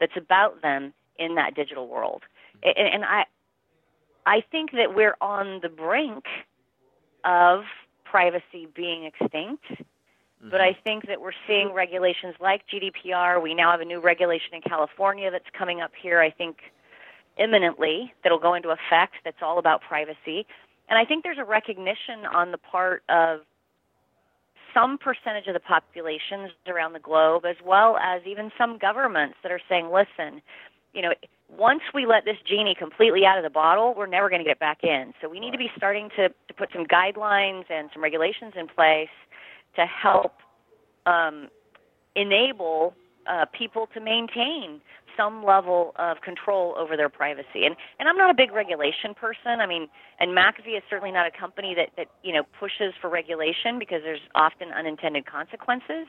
that's 0.00 0.16
about 0.16 0.62
them 0.62 0.92
in 1.18 1.36
that 1.36 1.54
digital 1.54 1.88
world. 1.88 2.22
Mm-hmm. 2.64 2.80
And, 2.80 2.94
and 2.94 3.04
I, 3.04 3.24
I 4.26 4.42
think 4.50 4.72
that 4.72 4.94
we're 4.94 5.16
on 5.20 5.60
the 5.62 5.68
brink 5.68 6.24
of 7.24 7.64
privacy 8.04 8.68
being 8.74 9.04
extinct. 9.04 9.64
Mm-hmm. 9.70 10.50
But 10.50 10.60
I 10.60 10.76
think 10.84 11.06
that 11.06 11.20
we're 11.20 11.32
seeing 11.46 11.72
regulations 11.72 12.34
like 12.40 12.62
GDPR. 12.68 13.42
We 13.42 13.54
now 13.54 13.70
have 13.70 13.80
a 13.80 13.84
new 13.84 14.00
regulation 14.00 14.54
in 14.54 14.62
California 14.62 15.30
that's 15.30 15.48
coming 15.56 15.80
up 15.80 15.92
here, 16.00 16.20
I 16.20 16.30
think, 16.30 16.58
imminently, 17.36 18.12
that'll 18.22 18.38
go 18.38 18.54
into 18.54 18.70
effect 18.70 19.14
that's 19.24 19.42
all 19.42 19.58
about 19.58 19.80
privacy. 19.82 20.46
And 20.88 20.98
I 20.98 21.04
think 21.04 21.24
there's 21.24 21.38
a 21.38 21.44
recognition 21.44 22.26
on 22.32 22.50
the 22.50 22.58
part 22.58 23.02
of 23.08 23.40
some 24.74 24.98
percentage 24.98 25.46
of 25.46 25.54
the 25.54 25.60
populations 25.60 26.50
around 26.66 26.92
the 26.92 26.98
globe, 26.98 27.44
as 27.46 27.56
well 27.64 27.96
as 27.96 28.22
even 28.26 28.50
some 28.58 28.76
governments 28.76 29.36
that 29.42 29.52
are 29.52 29.60
saying, 29.68 29.90
listen, 29.92 30.42
you 30.92 31.02
know, 31.02 31.12
once 31.48 31.82
we 31.94 32.06
let 32.06 32.24
this 32.24 32.36
genie 32.48 32.74
completely 32.76 33.24
out 33.24 33.38
of 33.38 33.44
the 33.44 33.50
bottle, 33.50 33.94
we're 33.96 34.06
never 34.06 34.28
going 34.28 34.40
to 34.40 34.44
get 34.44 34.52
it 34.52 34.60
back 34.60 34.82
in. 34.82 35.12
So 35.20 35.28
we 35.28 35.38
need 35.38 35.52
to 35.52 35.58
be 35.58 35.70
starting 35.76 36.08
to, 36.16 36.28
to 36.28 36.54
put 36.56 36.70
some 36.72 36.84
guidelines 36.86 37.64
and 37.70 37.88
some 37.92 38.02
regulations 38.02 38.54
in 38.58 38.66
place 38.66 39.08
to 39.76 39.86
help 39.86 40.32
um, 41.06 41.48
enable 42.16 42.94
uh, 43.26 43.44
people 43.56 43.88
to 43.94 44.00
maintain 44.00 44.80
some 45.16 45.44
level 45.44 45.92
of 45.96 46.20
control 46.20 46.74
over 46.78 46.96
their 46.96 47.08
privacy. 47.08 47.64
And 47.64 47.76
and 47.98 48.08
I'm 48.08 48.16
not 48.16 48.30
a 48.30 48.34
big 48.34 48.52
regulation 48.52 49.14
person. 49.14 49.60
I 49.60 49.66
mean, 49.66 49.88
and 50.20 50.30
McAfee 50.30 50.76
is 50.76 50.82
certainly 50.88 51.12
not 51.12 51.26
a 51.26 51.30
company 51.30 51.74
that 51.74 51.90
that 51.96 52.08
you 52.22 52.32
know 52.32 52.42
pushes 52.58 52.94
for 53.00 53.08
regulation 53.10 53.78
because 53.78 54.02
there's 54.02 54.20
often 54.34 54.72
unintended 54.72 55.26
consequences. 55.26 56.06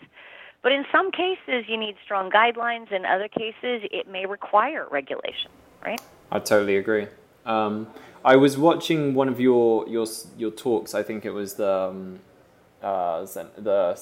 But 0.63 0.71
in 0.71 0.83
some 0.91 1.12
cases, 1.12 1.65
you 1.67 1.77
need 1.77 1.95
strong 2.03 2.31
guidelines. 2.31 2.91
In 2.91 3.05
other 3.05 3.27
cases, 3.27 3.88
it 3.91 4.07
may 4.09 4.25
require 4.25 4.88
regulation. 4.89 5.51
Right? 5.85 6.01
I 6.31 6.39
totally 6.39 6.77
agree. 6.77 7.07
Um, 7.45 7.88
I 8.24 8.35
was 8.35 8.57
watching 8.57 9.13
one 9.13 9.29
of 9.29 9.39
your 9.39 9.88
your 9.88 10.07
your 10.38 10.51
talks. 10.51 10.95
I 10.95 11.03
think 11.03 11.25
it 11.25 11.31
was 11.31 11.53
the 11.55 11.71
um, 11.71 12.19
uh, 12.81 13.25
the 13.25 14.00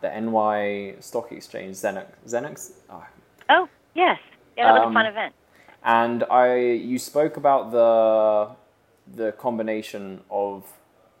the 0.00 0.20
NY 0.20 0.94
Stock 1.00 1.32
Exchange 1.32 1.76
Zenix. 1.76 2.06
Zenix. 2.26 2.72
Oh. 2.88 3.04
oh 3.50 3.68
yes. 3.94 4.18
Yeah, 4.58 4.66
that 4.66 4.74
was 4.74 4.82
um, 4.82 4.90
a 4.90 4.92
fun 4.94 5.06
um, 5.06 5.08
event. 5.08 5.34
And 5.84 6.24
I, 6.30 6.56
you 6.58 6.98
spoke 7.00 7.38
about 7.38 7.72
the 7.72 8.56
the 9.16 9.32
combination 9.32 10.22
of 10.30 10.66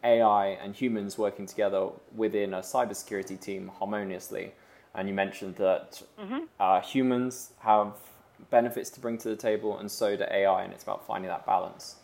AI 0.04 0.48
and 0.48 0.76
humans 0.76 1.18
working 1.18 1.46
together 1.46 1.88
within 2.14 2.54
a 2.54 2.60
cybersecurity 2.60 3.40
team 3.40 3.72
harmoniously. 3.78 4.52
And 4.94 5.08
you 5.08 5.14
mentioned 5.14 5.56
that 5.56 6.02
mm-hmm. 6.20 6.44
uh, 6.60 6.80
humans 6.82 7.52
have 7.60 7.94
benefits 8.50 8.90
to 8.92 9.00
bring 9.00 9.18
to 9.18 9.28
the 9.30 9.36
table, 9.36 9.78
and 9.78 9.90
so 9.90 10.16
do 10.16 10.24
AI, 10.32 10.64
and 10.64 10.72
it's 10.74 10.84
about 10.84 11.06
finding 11.06 11.30
that 11.30 11.46
balance. 11.46 11.96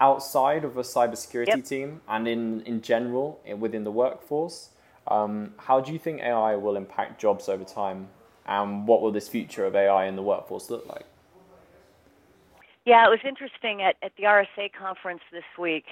outside 0.00 0.64
of 0.64 0.76
a 0.78 0.82
cybersecurity 0.82 1.48
Yep. 1.48 1.60
team 1.68 2.02
and 2.08 2.28
in, 2.28 2.62
in 2.62 2.82
general 2.82 3.40
i- 3.48 3.54
within 3.54 3.84
the 3.84 3.92
workforce, 3.92 4.70
um, 5.08 5.54
how 5.58 5.80
do 5.80 5.92
you 5.92 5.98
think 5.98 6.20
AI 6.22 6.56
will 6.56 6.76
impact 6.76 7.20
jobs 7.20 7.48
over 7.48 7.64
time? 7.64 8.08
And 8.46 8.86
what 8.86 9.02
will 9.02 9.12
this 9.12 9.28
future 9.28 9.64
of 9.64 9.74
AI 9.74 10.06
in 10.06 10.16
the 10.16 10.22
workforce 10.22 10.70
look 10.70 10.86
like? 10.86 11.04
Yeah, 12.84 13.04
it 13.04 13.10
was 13.10 13.18
interesting 13.26 13.82
at, 13.82 13.96
at 14.00 14.12
the 14.16 14.22
RSA 14.22 14.72
conference 14.72 15.20
this 15.32 15.44
week. 15.58 15.84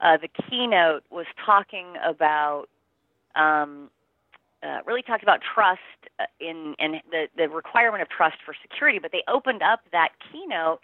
Uh, 0.00 0.16
the 0.16 0.28
keynote 0.28 1.02
was 1.10 1.26
talking 1.44 1.94
about, 2.04 2.66
um, 3.34 3.90
uh, 4.62 4.78
really 4.86 5.02
talked 5.02 5.24
about 5.24 5.40
trust 5.42 5.80
uh, 6.20 6.24
in 6.38 6.74
and 6.78 7.00
the, 7.10 7.26
the 7.36 7.48
requirement 7.48 8.00
of 8.02 8.08
trust 8.08 8.36
for 8.44 8.54
security. 8.62 9.00
But 9.00 9.10
they 9.10 9.22
opened 9.26 9.62
up 9.62 9.80
that 9.90 10.10
keynote 10.30 10.80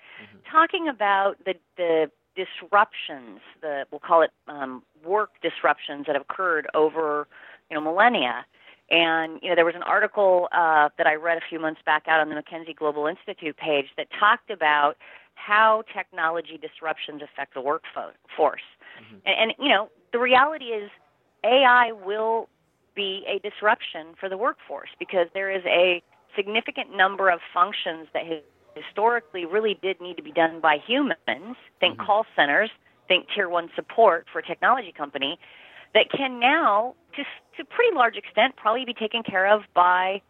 talking 0.51 0.89
about 0.89 1.37
the 1.45 1.55
the 1.77 2.11
disruptions, 2.35 3.41
the 3.61 3.85
we'll 3.91 4.01
call 4.01 4.23
it 4.23 4.31
um, 4.49 4.83
work 5.05 5.31
disruptions 5.43 6.07
that 6.07 6.15
have 6.15 6.23
occurred 6.23 6.67
over 6.75 7.29
you 7.71 7.77
know 7.77 7.81
millennia. 7.81 8.45
And 8.91 9.39
you 9.43 9.49
know 9.49 9.55
there 9.55 9.65
was 9.65 9.75
an 9.75 9.83
article 9.83 10.49
uh, 10.53 10.91
that 10.99 11.07
I 11.07 11.15
read 11.15 11.39
a 11.39 11.43
few 11.49 11.59
months 11.59 11.81
back 11.87 12.05
out 12.09 12.21
on 12.21 12.29
the 12.29 12.35
McKinsey 12.35 12.77
Global 12.77 13.07
Institute 13.07 13.57
page 13.57 13.87
that 13.97 14.09
talked 14.19 14.51
about 14.51 14.97
how 15.35 15.83
technology 15.95 16.59
disruptions 16.61 17.23
affect 17.23 17.55
the 17.55 17.61
workforce. 17.61 18.61
And, 19.25 19.51
and 19.51 19.53
you 19.59 19.69
know 19.69 19.89
the 20.13 20.19
reality 20.19 20.67
is 20.67 20.91
AI 21.45 21.93
will 21.93 22.49
be 22.95 23.25
a 23.27 23.39
disruption 23.39 24.15
for 24.21 24.29
the 24.29 24.37
workforce 24.37 24.91
because 24.99 25.27
there 25.33 25.51
is 25.51 25.63
a 25.67 26.03
significant 26.37 26.95
number 26.95 27.31
of 27.31 27.41
functions 27.53 28.09
that 28.13 28.25
historically 28.75 29.45
really 29.45 29.79
did 29.83 30.01
need 30.01 30.17
to 30.17 30.23
be 30.23 30.33
done 30.33 30.61
by 30.61 30.79
humans. 30.87 31.57
Think 31.81 31.99
call 31.99 32.27
centers, 32.37 32.71
think 33.09 33.27
tier 33.35 33.49
one 33.49 33.71
support 33.75 34.27
for 34.33 34.39
a 34.39 34.47
technology 34.47 34.93
company 34.93 35.39
that 35.95 36.11
can 36.11 36.41
now, 36.41 36.95
to 37.17 37.25
to 37.57 37.65
pretty 37.65 37.95
large 37.95 38.17
extent, 38.17 38.57
probably 38.57 38.85
be 38.85 38.95
taken 38.95 39.23
care 39.23 39.47
of 39.47 39.63
by 39.75 40.21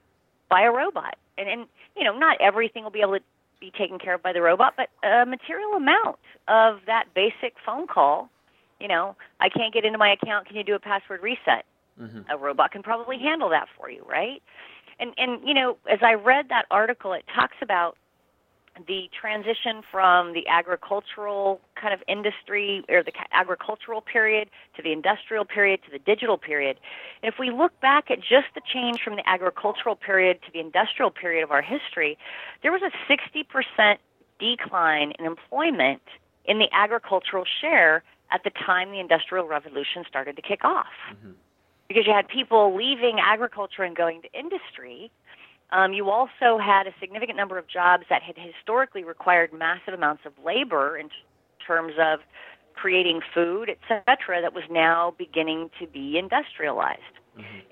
by 0.48 0.62
a 0.62 0.70
robot. 0.70 1.16
And 1.38 1.48
and 1.48 1.66
you 1.96 2.04
know, 2.04 2.16
not 2.16 2.40
everything 2.40 2.84
will 2.84 2.90
be 2.90 3.00
able 3.00 3.18
to 3.18 3.24
be 3.60 3.72
taken 3.78 3.98
care 3.98 4.14
of 4.14 4.22
by 4.22 4.32
the 4.32 4.42
robot, 4.42 4.74
but 4.76 4.88
a 5.08 5.24
material 5.24 5.74
amount 5.74 6.18
of 6.48 6.80
that 6.86 7.06
basic 7.14 7.54
phone 7.64 7.86
call. 7.86 8.28
You 8.80 8.88
know, 8.88 9.14
I 9.40 9.48
can't 9.48 9.72
get 9.72 9.84
into 9.84 9.98
my 9.98 10.12
account. 10.12 10.48
Can 10.48 10.56
you 10.56 10.64
do 10.64 10.74
a 10.74 10.80
password 10.80 11.22
reset? 11.22 11.64
Mm-hmm. 12.00 12.30
A 12.30 12.36
robot 12.36 12.72
can 12.72 12.82
probably 12.82 13.18
handle 13.18 13.48
that 13.50 13.68
for 13.78 13.88
you, 13.88 14.04
right? 14.08 14.42
And 14.98 15.12
and 15.16 15.46
you 15.46 15.54
know, 15.54 15.76
as 15.90 16.00
I 16.02 16.14
read 16.14 16.48
that 16.48 16.66
article, 16.70 17.12
it 17.12 17.24
talks 17.34 17.56
about 17.62 17.96
the 18.86 19.10
transition 19.18 19.82
from 19.90 20.32
the 20.32 20.48
agricultural 20.48 21.60
kind 21.80 21.92
of 21.92 22.00
industry 22.08 22.84
or 22.88 23.02
the 23.02 23.12
agricultural 23.32 24.00
period 24.00 24.48
to 24.76 24.82
the 24.82 24.92
industrial 24.92 25.44
period 25.44 25.80
to 25.84 25.90
the 25.90 25.98
digital 25.98 26.38
period. 26.38 26.78
And 27.22 27.32
if 27.32 27.38
we 27.38 27.50
look 27.50 27.78
back 27.80 28.10
at 28.10 28.18
just 28.20 28.48
the 28.54 28.62
change 28.72 29.00
from 29.04 29.16
the 29.16 29.28
agricultural 29.28 29.96
period 29.96 30.40
to 30.46 30.52
the 30.52 30.60
industrial 30.60 31.10
period 31.10 31.44
of 31.44 31.50
our 31.50 31.62
history, 31.62 32.16
there 32.62 32.72
was 32.72 32.82
a 32.82 33.12
60% 33.12 33.96
decline 34.38 35.12
in 35.18 35.26
employment 35.26 36.02
in 36.44 36.58
the 36.58 36.68
agricultural 36.72 37.44
share 37.60 38.02
at 38.30 38.42
the 38.44 38.50
time 38.50 38.90
the 38.90 39.00
industrial 39.00 39.46
revolution 39.46 40.04
started 40.08 40.36
to 40.36 40.42
kick 40.42 40.64
off. 40.64 40.86
Mm-hmm. 41.12 41.32
Because 41.88 42.06
you 42.06 42.14
had 42.14 42.26
people 42.26 42.74
leaving 42.74 43.18
agriculture 43.20 43.82
and 43.82 43.94
going 43.94 44.22
to 44.22 44.32
industry, 44.32 45.10
um, 45.72 45.92
you 45.92 46.10
also 46.10 46.58
had 46.58 46.86
a 46.86 46.94
significant 47.00 47.36
number 47.36 47.58
of 47.58 47.66
jobs 47.66 48.04
that 48.10 48.22
had 48.22 48.36
historically 48.38 49.04
required 49.04 49.52
massive 49.52 49.94
amounts 49.94 50.22
of 50.26 50.32
labor 50.44 50.96
in 50.96 51.08
t- 51.08 51.14
terms 51.66 51.94
of 51.98 52.20
creating 52.74 53.20
food, 53.34 53.68
et 53.68 53.78
cetera, 53.88 54.40
that 54.40 54.54
was 54.54 54.64
now 54.70 55.14
beginning 55.18 55.70
to 55.80 55.86
be 55.86 56.18
industrialized. 56.18 57.00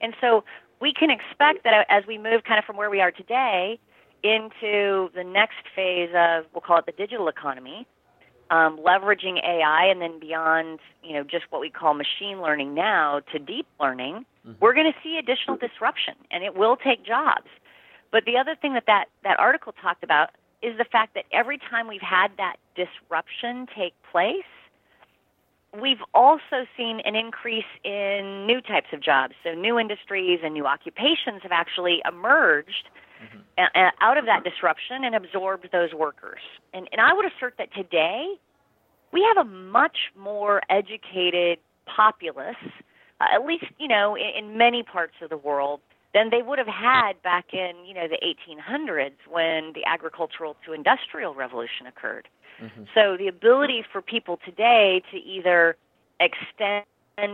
And 0.02 0.14
so 0.20 0.44
we 0.80 0.92
can 0.92 1.10
expect 1.10 1.64
that 1.64 1.86
as 1.88 2.04
we 2.06 2.16
move 2.18 2.44
kind 2.44 2.58
of 2.58 2.64
from 2.64 2.76
where 2.76 2.90
we 2.90 3.00
are 3.00 3.10
today 3.10 3.78
into 4.22 5.10
the 5.14 5.24
next 5.24 5.64
phase 5.74 6.10
of, 6.14 6.44
we'll 6.52 6.60
call 6.60 6.78
it 6.78 6.86
the 6.86 6.92
digital 6.92 7.28
economy, 7.28 7.86
um, 8.50 8.78
leveraging 8.78 9.42
AI 9.44 9.86
and 9.86 10.00
then 10.00 10.18
beyond, 10.18 10.80
you 11.02 11.14
know, 11.14 11.22
just 11.22 11.44
what 11.50 11.60
we 11.60 11.70
call 11.70 11.94
machine 11.94 12.42
learning 12.42 12.74
now 12.74 13.20
to 13.32 13.38
deep 13.38 13.66
learning, 13.80 14.24
we're 14.60 14.74
going 14.74 14.90
to 14.90 14.98
see 15.02 15.18
additional 15.18 15.56
disruption, 15.56 16.14
and 16.30 16.42
it 16.42 16.56
will 16.56 16.76
take 16.76 17.04
jobs. 17.04 17.48
But 18.10 18.24
the 18.24 18.36
other 18.36 18.56
thing 18.56 18.74
that, 18.74 18.84
that 18.86 19.06
that 19.22 19.38
article 19.38 19.72
talked 19.80 20.02
about 20.02 20.30
is 20.62 20.76
the 20.78 20.84
fact 20.84 21.14
that 21.14 21.24
every 21.32 21.58
time 21.58 21.88
we've 21.88 22.00
had 22.02 22.32
that 22.36 22.56
disruption 22.74 23.66
take 23.74 23.94
place, 24.10 24.44
we've 25.80 26.02
also 26.12 26.66
seen 26.76 27.00
an 27.00 27.14
increase 27.14 27.70
in 27.84 28.46
new 28.46 28.60
types 28.60 28.88
of 28.92 29.00
jobs. 29.00 29.34
So 29.44 29.54
new 29.54 29.78
industries 29.78 30.40
and 30.42 30.52
new 30.52 30.66
occupations 30.66 31.42
have 31.42 31.52
actually 31.52 32.02
emerged 32.06 32.88
uh, 33.58 33.62
uh, 33.74 33.90
out 34.00 34.16
of 34.18 34.26
that 34.26 34.44
disruption 34.44 35.04
and 35.04 35.14
absorbed 35.14 35.68
those 35.72 35.92
workers. 35.94 36.40
And, 36.74 36.88
and 36.92 37.00
I 37.00 37.12
would 37.12 37.26
assert 37.26 37.54
that 37.58 37.72
today 37.74 38.34
we 39.12 39.22
have 39.22 39.46
a 39.46 39.48
much 39.48 40.12
more 40.18 40.62
educated 40.68 41.58
populace, 41.84 42.56
uh, 43.20 43.24
at 43.34 43.44
least 43.44 43.64
you 43.78 43.88
know 43.88 44.16
in, 44.16 44.44
in 44.44 44.58
many 44.58 44.82
parts 44.82 45.14
of 45.22 45.30
the 45.30 45.36
world, 45.36 45.80
than 46.12 46.30
they 46.30 46.42
would 46.42 46.58
have 46.58 46.66
had 46.66 47.22
back 47.22 47.52
in 47.52 47.72
you 47.86 47.94
know 47.94 48.08
the 48.08 48.18
1800s 48.24 49.12
when 49.28 49.72
the 49.74 49.84
agricultural 49.86 50.56
to 50.66 50.72
industrial 50.72 51.34
revolution 51.34 51.86
occurred. 51.86 52.28
Mm-hmm. 52.62 52.84
So 52.94 53.16
the 53.16 53.28
ability 53.28 53.84
for 53.90 54.02
people 54.02 54.38
today 54.44 55.02
to 55.10 55.16
either 55.16 55.76
extend 56.18 56.84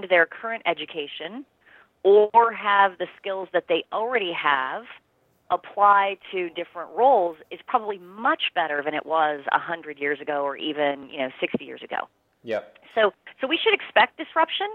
their 0.08 0.26
current 0.26 0.62
education 0.66 1.44
or 2.02 2.52
have 2.52 2.98
the 2.98 3.06
skills 3.18 3.48
that 3.52 3.64
they 3.68 3.84
already 3.92 4.32
have 4.32 4.84
apply 5.50 6.16
to 6.32 6.48
different 6.50 6.90
roles 6.96 7.36
is 7.50 7.60
probably 7.66 7.98
much 7.98 8.42
better 8.54 8.82
than 8.84 8.94
it 8.94 9.06
was 9.06 9.40
a 9.52 9.58
hundred 9.58 9.98
years 9.98 10.20
ago 10.20 10.42
or 10.42 10.56
even 10.56 11.08
you 11.10 11.18
know 11.18 11.30
60 11.40 11.64
years 11.64 11.82
ago. 11.82 12.08
Yep. 12.42 12.78
So 12.94 13.12
so 13.40 13.46
we 13.46 13.58
should 13.62 13.74
expect 13.74 14.18
disruption, 14.18 14.66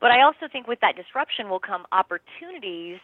but 0.00 0.10
I 0.10 0.22
also 0.22 0.48
think 0.50 0.66
with 0.66 0.80
that 0.80 0.96
disruption 0.96 1.48
will 1.48 1.60
come 1.60 1.86
opportunities 1.92 2.98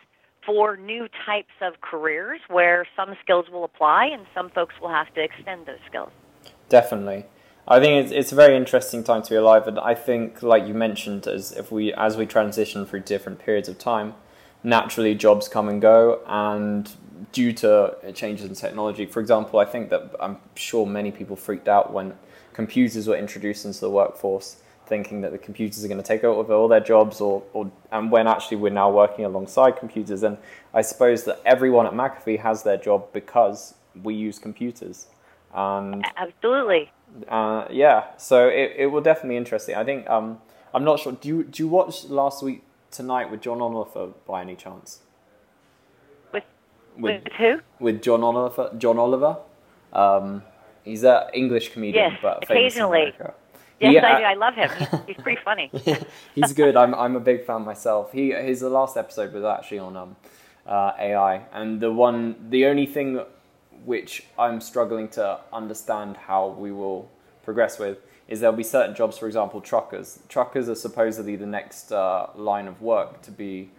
for 0.46 0.76
new 0.76 1.08
types 1.26 1.52
of 1.60 1.80
careers 1.80 2.40
where 2.48 2.86
some 2.96 3.16
skills 3.22 3.46
will 3.50 3.64
apply 3.64 4.06
and 4.06 4.24
some 4.32 4.48
folks 4.48 4.74
will 4.80 4.88
have 4.88 5.12
to 5.14 5.22
extend 5.22 5.66
those 5.66 5.80
skills. 5.88 6.10
Definitely. 6.68 7.26
I 7.68 7.80
think 7.80 8.04
it's, 8.04 8.12
it's 8.12 8.32
a 8.32 8.36
very 8.36 8.56
interesting 8.56 9.02
time 9.02 9.22
to 9.22 9.30
be 9.30 9.36
alive, 9.36 9.66
and 9.66 9.78
I 9.80 9.94
think, 9.94 10.40
like 10.40 10.68
you 10.68 10.74
mentioned, 10.74 11.26
as 11.26 11.50
if 11.50 11.72
we 11.72 11.92
as 11.92 12.16
we 12.16 12.24
transition 12.24 12.86
through 12.86 13.00
different 13.00 13.40
periods 13.40 13.68
of 13.68 13.76
time, 13.76 14.14
naturally 14.62 15.16
jobs 15.16 15.48
come 15.48 15.68
and 15.68 15.82
go, 15.82 16.20
and 16.26 16.92
due 17.32 17.52
to 17.54 17.96
changes 18.14 18.46
in 18.46 18.54
technology, 18.54 19.04
for 19.04 19.18
example, 19.20 19.58
I 19.58 19.64
think 19.64 19.90
that 19.90 20.14
I'm 20.20 20.36
sure 20.54 20.86
many 20.86 21.10
people 21.10 21.34
freaked 21.34 21.66
out 21.66 21.92
when 21.92 22.14
computers 22.52 23.08
were 23.08 23.16
introduced 23.16 23.64
into 23.64 23.80
the 23.80 23.90
workforce, 23.90 24.56
thinking 24.86 25.20
that 25.22 25.32
the 25.32 25.38
computers 25.38 25.84
are 25.84 25.88
going 25.88 26.00
to 26.00 26.06
take 26.06 26.24
over 26.24 26.52
all 26.54 26.68
their 26.68 26.80
jobs, 26.80 27.20
or, 27.20 27.42
or 27.52 27.70
and 27.90 28.10
when 28.10 28.26
actually 28.26 28.56
we're 28.58 28.70
now 28.72 28.90
working 28.90 29.24
alongside 29.24 29.76
computers, 29.76 30.22
and 30.22 30.38
I 30.74 30.82
suppose 30.82 31.24
that 31.24 31.40
everyone 31.44 31.86
at 31.86 31.92
McAfee 31.92 32.40
has 32.40 32.62
their 32.62 32.76
job 32.76 33.12
because 33.12 33.74
we 34.02 34.14
use 34.14 34.38
computers, 34.38 35.06
and 35.54 36.04
Absolutely. 36.16 36.90
uh, 37.28 37.66
yeah, 37.70 38.04
so 38.16 38.48
it, 38.48 38.72
it 38.76 38.86
will 38.86 39.00
definitely 39.00 39.30
be 39.30 39.36
interesting. 39.38 39.74
I 39.74 39.84
think 39.84 40.08
um, 40.08 40.38
I'm 40.74 40.84
not 40.84 41.00
sure. 41.00 41.12
Do 41.12 41.28
you 41.28 41.44
do 41.44 41.62
you 41.62 41.68
watch 41.68 42.04
last 42.04 42.42
week 42.42 42.62
tonight 42.90 43.30
with 43.30 43.40
John 43.40 43.60
Oliver 43.60 44.08
by 44.26 44.40
any 44.42 44.56
chance? 44.56 45.00
With 46.32 46.44
With 46.98 47.24
with 47.24 47.32
who? 47.38 47.60
with 47.80 48.02
John 48.02 48.22
Oliver. 48.22 48.70
John 48.78 48.98
Oliver. 48.98 49.38
Um, 49.92 50.42
he's 50.84 51.04
an 51.04 51.22
English 51.32 51.72
comedian, 51.72 52.10
Yes, 52.12 52.18
but 52.22 52.42
occasionally. 52.44 53.14
Yes, 53.80 54.04
I 54.04 54.18
do. 54.18 54.24
I 54.24 54.34
love 54.34 54.54
him. 54.54 54.70
He's, 54.78 54.88
he's 55.06 55.16
pretty 55.16 55.40
funny. 55.44 55.70
he's 56.34 56.52
good. 56.52 56.76
I'm 56.76 56.94
I'm 56.94 57.16
a 57.16 57.20
big 57.20 57.44
fan 57.44 57.62
myself. 57.62 58.12
He 58.12 58.30
his 58.32 58.60
the 58.60 58.70
last 58.70 58.96
episode 58.96 59.32
was 59.32 59.44
actually 59.44 59.80
on 59.80 59.96
um, 59.96 60.16
uh, 60.66 60.92
AI, 60.98 61.42
and 61.52 61.80
the 61.80 61.92
one 61.92 62.48
the 62.50 62.66
only 62.66 62.86
thing 62.86 63.20
which 63.84 64.24
I'm 64.38 64.60
struggling 64.60 65.08
to 65.10 65.40
understand 65.52 66.16
how 66.16 66.48
we 66.48 66.72
will 66.72 67.10
progress 67.44 67.78
with 67.78 67.98
is 68.28 68.40
there'll 68.40 68.56
be 68.56 68.64
certain 68.64 68.94
jobs, 68.94 69.16
for 69.18 69.26
example, 69.26 69.60
truckers. 69.60 70.18
Truckers 70.28 70.68
are 70.68 70.74
supposedly 70.74 71.36
the 71.36 71.46
next 71.46 71.92
uh, 71.92 72.28
line 72.34 72.66
of 72.66 72.82
work 72.82 73.22
to 73.22 73.30
be 73.30 73.70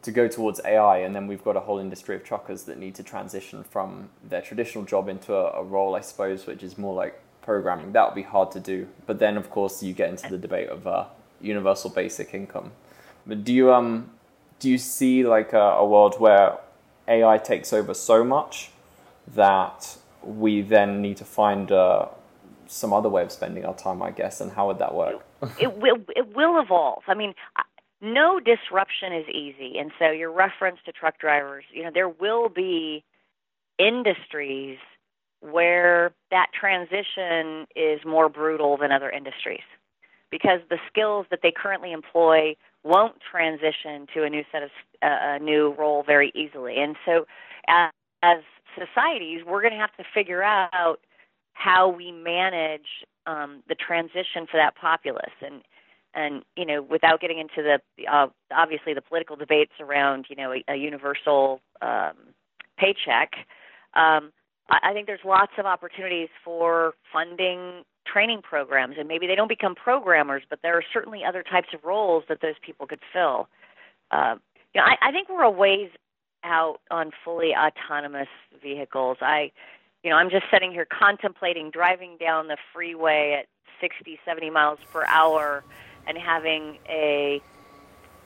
to 0.00 0.12
go 0.12 0.28
towards 0.28 0.60
AI, 0.64 0.98
and 0.98 1.14
then 1.14 1.26
we've 1.26 1.42
got 1.42 1.56
a 1.56 1.60
whole 1.60 1.78
industry 1.78 2.14
of 2.14 2.22
truckers 2.22 2.62
that 2.62 2.78
need 2.78 2.94
to 2.94 3.02
transition 3.02 3.64
from 3.64 4.08
their 4.22 4.40
traditional 4.40 4.84
job 4.84 5.08
into 5.08 5.34
a, 5.34 5.60
a 5.60 5.64
role, 5.64 5.96
I 5.96 6.00
suppose, 6.00 6.46
which 6.46 6.62
is 6.62 6.78
more 6.78 6.94
like 6.94 7.20
programming. 7.48 7.92
That 7.92 8.04
would 8.06 8.14
be 8.14 8.28
hard 8.36 8.50
to 8.52 8.60
do. 8.60 8.88
But 9.06 9.18
then, 9.20 9.38
of 9.38 9.48
course, 9.48 9.82
you 9.82 9.94
get 9.94 10.10
into 10.10 10.28
the 10.28 10.36
debate 10.36 10.68
of 10.68 10.86
uh, 10.86 11.06
universal 11.40 11.88
basic 11.88 12.34
income. 12.34 12.72
But 13.26 13.42
do 13.42 13.54
you 13.54 13.72
um 13.72 14.10
do 14.60 14.68
you 14.68 14.76
see 14.76 15.24
like 15.36 15.54
a, 15.54 15.66
a 15.84 15.86
world 15.86 16.14
where 16.20 16.58
AI 17.16 17.38
takes 17.38 17.72
over 17.72 17.94
so 17.94 18.22
much 18.22 18.70
that 19.42 19.96
we 20.22 20.60
then 20.60 21.00
need 21.00 21.16
to 21.16 21.24
find 21.24 21.72
uh, 21.72 22.06
some 22.66 22.92
other 22.92 23.08
way 23.08 23.22
of 23.22 23.32
spending 23.32 23.64
our 23.64 23.74
time, 23.74 24.02
I 24.02 24.10
guess. 24.10 24.42
And 24.42 24.52
how 24.52 24.66
would 24.66 24.78
that 24.84 24.94
work? 24.94 25.16
it 25.58 25.72
will 25.82 26.00
it 26.20 26.26
will 26.36 26.60
evolve. 26.60 27.04
I 27.06 27.14
mean, 27.14 27.32
no 28.02 28.40
disruption 28.40 29.10
is 29.20 29.26
easy, 29.44 29.78
and 29.78 29.90
so 29.98 30.10
your 30.10 30.32
reference 30.32 30.80
to 30.84 30.92
truck 30.92 31.18
drivers, 31.18 31.64
you 31.72 31.82
know, 31.84 31.92
there 31.98 32.12
will 32.24 32.50
be 32.50 33.04
industries 33.78 34.78
where 35.40 36.12
that 36.30 36.48
transition 36.58 37.66
is 37.76 38.00
more 38.04 38.28
brutal 38.28 38.76
than 38.76 38.92
other 38.92 39.10
industries 39.10 39.62
because 40.30 40.60
the 40.68 40.78
skills 40.88 41.26
that 41.30 41.40
they 41.42 41.52
currently 41.52 41.92
employ 41.92 42.54
won't 42.84 43.16
transition 43.30 44.06
to 44.14 44.24
a 44.24 44.30
new 44.30 44.44
set 44.52 44.62
of 44.62 44.70
uh, 45.02 45.08
a 45.20 45.38
new 45.38 45.74
role 45.78 46.02
very 46.02 46.32
easily. 46.34 46.76
And 46.78 46.96
so, 47.04 47.26
as, 47.68 47.90
as 48.22 48.38
societies, 48.76 49.42
we're 49.46 49.62
going 49.62 49.72
to 49.72 49.78
have 49.78 49.96
to 49.96 50.04
figure 50.14 50.42
out 50.42 50.96
how 51.52 51.88
we 51.88 52.12
manage 52.12 53.04
um, 53.26 53.62
the 53.68 53.74
transition 53.74 54.46
for 54.50 54.56
that 54.56 54.74
populace. 54.76 55.34
And 55.44 55.62
and 56.14 56.42
you 56.56 56.64
know, 56.64 56.82
without 56.82 57.20
getting 57.20 57.38
into 57.38 57.62
the 57.62 58.06
uh, 58.10 58.28
obviously 58.54 58.94
the 58.94 59.02
political 59.02 59.36
debates 59.36 59.72
around 59.80 60.26
you 60.28 60.36
know 60.36 60.52
a, 60.52 60.64
a 60.72 60.76
universal 60.76 61.60
um, 61.82 62.14
paycheck. 62.78 63.32
Um, 63.94 64.32
I 64.68 64.92
think 64.92 65.06
there's 65.06 65.24
lots 65.24 65.52
of 65.58 65.66
opportunities 65.66 66.28
for 66.44 66.94
funding 67.12 67.84
training 68.06 68.42
programs, 68.42 68.96
and 68.98 69.08
maybe 69.08 69.26
they 69.26 69.34
don't 69.34 69.48
become 69.48 69.74
programmers, 69.74 70.42
but 70.48 70.60
there 70.62 70.76
are 70.76 70.84
certainly 70.92 71.24
other 71.26 71.42
types 71.42 71.68
of 71.74 71.84
roles 71.84 72.24
that 72.28 72.40
those 72.40 72.54
people 72.64 72.86
could 72.86 73.00
fill. 73.12 73.48
Uh, 74.10 74.36
you 74.74 74.80
know, 74.80 74.86
I, 74.86 75.08
I 75.08 75.12
think 75.12 75.28
we're 75.28 75.42
a 75.42 75.50
ways 75.50 75.90
out 76.44 76.80
on 76.90 77.10
fully 77.24 77.54
autonomous 77.54 78.28
vehicles. 78.62 79.18
I, 79.20 79.50
you 80.02 80.10
know, 80.10 80.16
I'm 80.16 80.30
just 80.30 80.44
sitting 80.52 80.70
here 80.70 80.86
contemplating 80.86 81.70
driving 81.70 82.16
down 82.18 82.48
the 82.48 82.56
freeway 82.72 83.36
at 83.40 83.46
60, 83.80 84.18
70 84.24 84.50
miles 84.50 84.78
per 84.92 85.04
hour 85.06 85.64
and 86.06 86.16
having 86.16 86.78
a 86.88 87.42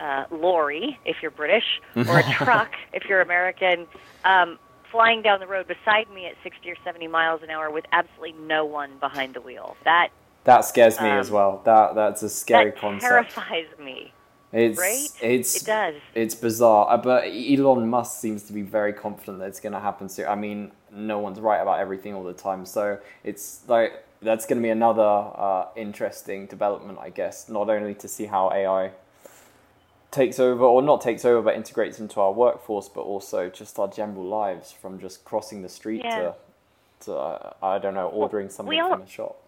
uh, 0.01 0.25
lorry, 0.31 0.99
if 1.05 1.17
you're 1.23 1.31
British, 1.31 1.81
or 1.97 2.19
a 2.19 2.33
truck, 2.33 2.73
if 2.93 3.05
you're 3.09 3.21
American, 3.21 3.87
um, 4.25 4.59
flying 4.93 5.23
down 5.23 5.41
the 5.41 5.47
road 5.47 5.67
beside 5.67 6.09
me 6.11 6.27
at 6.27 6.35
60 6.45 6.71
or 6.71 6.77
70 6.85 7.09
miles 7.09 7.43
an 7.43 7.51
hour 7.51 7.71
with 7.71 7.87
absolutely 7.91 8.35
no 8.35 8.65
one 8.65 8.93
behind 9.01 9.35
the 9.35 9.41
wheel. 9.41 9.77
That 9.85 10.11
that 10.45 10.65
scares 10.65 11.01
me 11.01 11.09
um, 11.09 11.19
as 11.19 11.31
well. 11.31 11.63
That 11.65 11.97
that's 11.97 12.23
a 12.23 12.29
scary 12.29 12.71
that 12.71 12.79
concept. 12.79 13.11
Terrifies 13.11 13.67
me. 13.81 14.13
It's 14.53 14.79
right? 14.79 15.09
it's 15.23 15.63
it 15.63 15.65
does. 15.65 15.95
It's 16.15 16.35
bizarre, 16.35 16.91
uh, 16.91 16.99
but 16.99 17.25
Elon 17.25 17.89
Musk 17.89 18.21
seems 18.21 18.43
to 18.45 18.53
be 18.53 18.61
very 18.61 18.93
confident 18.93 19.39
that 19.39 19.49
it's 19.49 19.61
going 19.61 19.73
to 19.73 19.81
happen 19.81 20.11
soon. 20.11 20.27
I 20.27 20.35
mean, 20.35 20.73
no 20.93 21.21
one's 21.21 21.41
right 21.41 21.61
about 21.61 21.81
everything 21.81 22.13
all 22.13 22.23
the 22.23 22.35
time, 22.35 22.67
so 22.67 22.99
it's 23.25 23.63
like 23.67 24.05
that's 24.21 24.45
going 24.45 24.59
to 24.59 24.63
be 24.63 24.69
another 24.69 25.03
uh, 25.03 25.69
interesting 25.75 26.47
development, 26.47 26.99
I 27.01 27.09
guess. 27.09 27.49
Not 27.49 27.71
only 27.71 27.95
to 27.95 28.09
see 28.09 28.27
how 28.27 28.51
AI 28.53 28.91
takes 30.13 30.39
over, 30.39 30.63
or 30.63 30.83
not 30.83 31.01
takes 31.01 31.25
over, 31.25 31.43
but 31.43 31.57
integrates 31.57 31.99
into 31.99 32.21
our 32.21 32.33
workforce, 32.33 32.89
but 32.89 33.01
also 33.01 33.49
just 33.49 33.79
our 33.79 33.89
general 33.89 34.25
lives 34.25 34.71
from 34.71 35.01
just 35.01 35.25
crossing 35.25 35.63
the 35.63 35.69
street 35.69 36.03
yeah. 36.05 36.19
to, 36.19 36.35
to 37.01 37.15
uh, 37.15 37.53
I 37.63 37.79
don't 37.79 37.95
know, 37.95 38.09
ordering 38.09 38.49
something 38.51 38.79
all, 38.79 38.91
from 38.91 39.03
a 39.03 39.09
shop. 39.09 39.43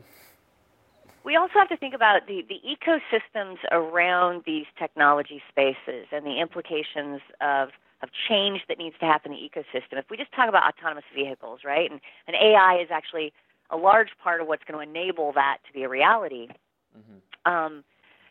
We 1.23 1.37
also 1.37 1.53
have 1.55 1.69
to 1.69 1.77
think 1.77 1.95
about 1.95 2.27
the, 2.27 2.45
the 2.49 2.61
ecosystems 2.67 3.59
around 3.71 4.43
these 4.47 4.67
technology 4.79 5.43
spaces 5.49 6.07
and 6.11 6.27
the 6.27 6.41
implications 6.41 7.21
of, 7.41 7.69
of 8.03 8.09
change 8.29 8.63
that 8.69 8.79
needs 8.79 8.97
to 9.01 9.07
happen 9.07 9.33
in 9.33 9.39
the 9.39 9.49
ecosystem. 9.49 9.99
If 9.99 10.07
we 10.11 10.17
just 10.17 10.33
talk 10.33 10.49
about 10.49 10.65
autonomous 10.67 11.05
vehicles, 11.15 11.61
right, 11.65 11.91
and, 11.91 12.01
and 12.27 12.37
AI 12.37 12.81
is 12.83 12.89
actually 12.91 13.33
a 13.71 13.77
large 13.77 14.11
part 14.23 14.41
of 14.41 14.47
what's 14.47 14.65
going 14.65 14.79
to 14.79 14.91
enable 14.91 15.33
that 15.33 15.59
to 15.67 15.73
be 15.73 15.83
a 15.83 15.89
reality. 15.89 16.49
Mm-hmm. 16.97 17.53
Um, 17.53 17.85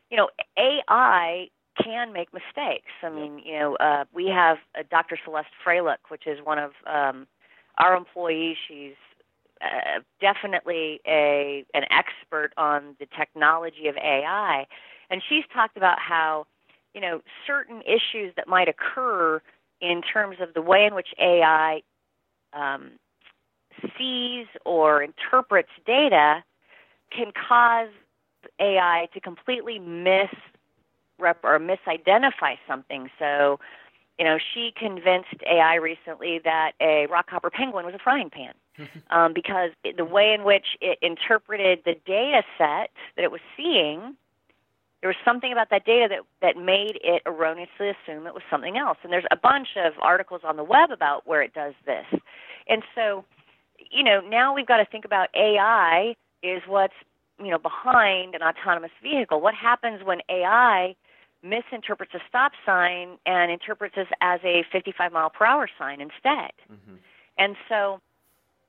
you 0.09 0.17
know, 0.17 0.29
AI 0.57 1.49
can 1.81 2.13
make 2.13 2.29
mistakes. 2.33 2.91
I 3.01 3.09
mean, 3.09 3.39
you 3.43 3.57
know, 3.59 3.75
uh, 3.75 4.05
we 4.13 4.27
have 4.27 4.57
uh, 4.77 4.83
Dr. 4.89 5.17
Celeste 5.23 5.49
Fralick, 5.65 6.09
which 6.09 6.27
is 6.27 6.39
one 6.43 6.59
of 6.59 6.71
um, 6.85 7.27
our 7.77 7.95
employees. 7.95 8.57
She's 8.67 8.93
uh, 9.61 10.01
definitely 10.21 11.01
a 11.07 11.65
an 11.73 11.83
expert 11.89 12.51
on 12.57 12.95
the 12.99 13.07
technology 13.17 13.87
of 13.87 13.95
AI, 13.97 14.65
and 15.09 15.21
she's 15.27 15.43
talked 15.53 15.77
about 15.77 15.99
how, 15.99 16.45
you 16.93 17.01
know, 17.01 17.21
certain 17.47 17.81
issues 17.81 18.33
that 18.35 18.47
might 18.47 18.67
occur 18.67 19.41
in 19.81 20.01
terms 20.01 20.37
of 20.39 20.53
the 20.53 20.61
way 20.61 20.85
in 20.85 20.95
which 20.95 21.09
AI 21.19 21.81
um, 22.53 22.91
sees 23.97 24.47
or 24.65 25.03
interprets 25.03 25.69
data 25.85 26.43
can 27.11 27.31
cause 27.31 27.89
AI 28.59 29.07
to 29.13 29.19
completely 29.19 29.79
miss 29.79 30.29
rep 31.23 31.39
or 31.43 31.59
misidentify 31.59 32.57
something. 32.67 33.09
So, 33.17 33.59
you 34.19 34.25
know, 34.25 34.37
she 34.53 34.71
convinced 34.77 35.41
AI 35.49 35.75
recently 35.75 36.39
that 36.43 36.73
a 36.79 37.07
rockhopper 37.09 37.51
penguin 37.51 37.85
was 37.85 37.95
a 37.95 37.99
frying 37.99 38.29
pan 38.29 38.53
um, 39.09 39.33
because 39.33 39.71
it, 39.83 39.97
the 39.97 40.05
way 40.05 40.33
in 40.33 40.43
which 40.43 40.77
it 40.81 40.99
interpreted 41.01 41.79
the 41.85 41.95
data 42.05 42.43
set 42.57 42.91
that 43.15 43.23
it 43.23 43.31
was 43.31 43.41
seeing, 43.57 44.15
there 45.01 45.09
was 45.09 45.17
something 45.25 45.51
about 45.51 45.69
that 45.71 45.85
data 45.85 46.07
that, 46.09 46.19
that 46.41 46.61
made 46.61 46.99
it 47.03 47.23
erroneously 47.25 47.89
assume 47.89 48.27
it 48.27 48.33
was 48.33 48.43
something 48.49 48.77
else. 48.77 48.97
And 49.03 49.11
there's 49.11 49.25
a 49.31 49.35
bunch 49.35 49.69
of 49.75 49.93
articles 50.01 50.41
on 50.43 50.57
the 50.57 50.63
web 50.63 50.91
about 50.91 51.27
where 51.27 51.41
it 51.41 51.53
does 51.53 51.73
this. 51.85 52.05
And 52.69 52.83
so, 52.95 53.25
you 53.91 54.03
know, 54.03 54.21
now 54.21 54.53
we've 54.53 54.67
got 54.67 54.77
to 54.77 54.85
think 54.85 55.03
about 55.03 55.29
AI 55.35 56.15
is 56.41 56.61
what's 56.67 56.93
you 57.39 57.49
know 57.49 57.57
behind 57.57 58.35
an 58.35 58.41
autonomous 58.41 58.91
vehicle. 59.01 59.41
What 59.41 59.55
happens 59.55 60.03
when 60.03 60.19
AI 60.29 60.95
misinterprets 61.43 62.13
a 62.13 62.19
stop 62.27 62.53
sign 62.65 63.17
and 63.25 63.51
interprets 63.51 63.95
this 63.95 64.07
as 64.21 64.39
a 64.43 64.63
55 64.71 65.11
mile 65.11 65.29
per 65.29 65.45
hour 65.45 65.69
sign 65.77 66.01
instead. 66.01 66.51
Mm-hmm. 66.71 66.95
And 67.37 67.55
so, 67.67 67.99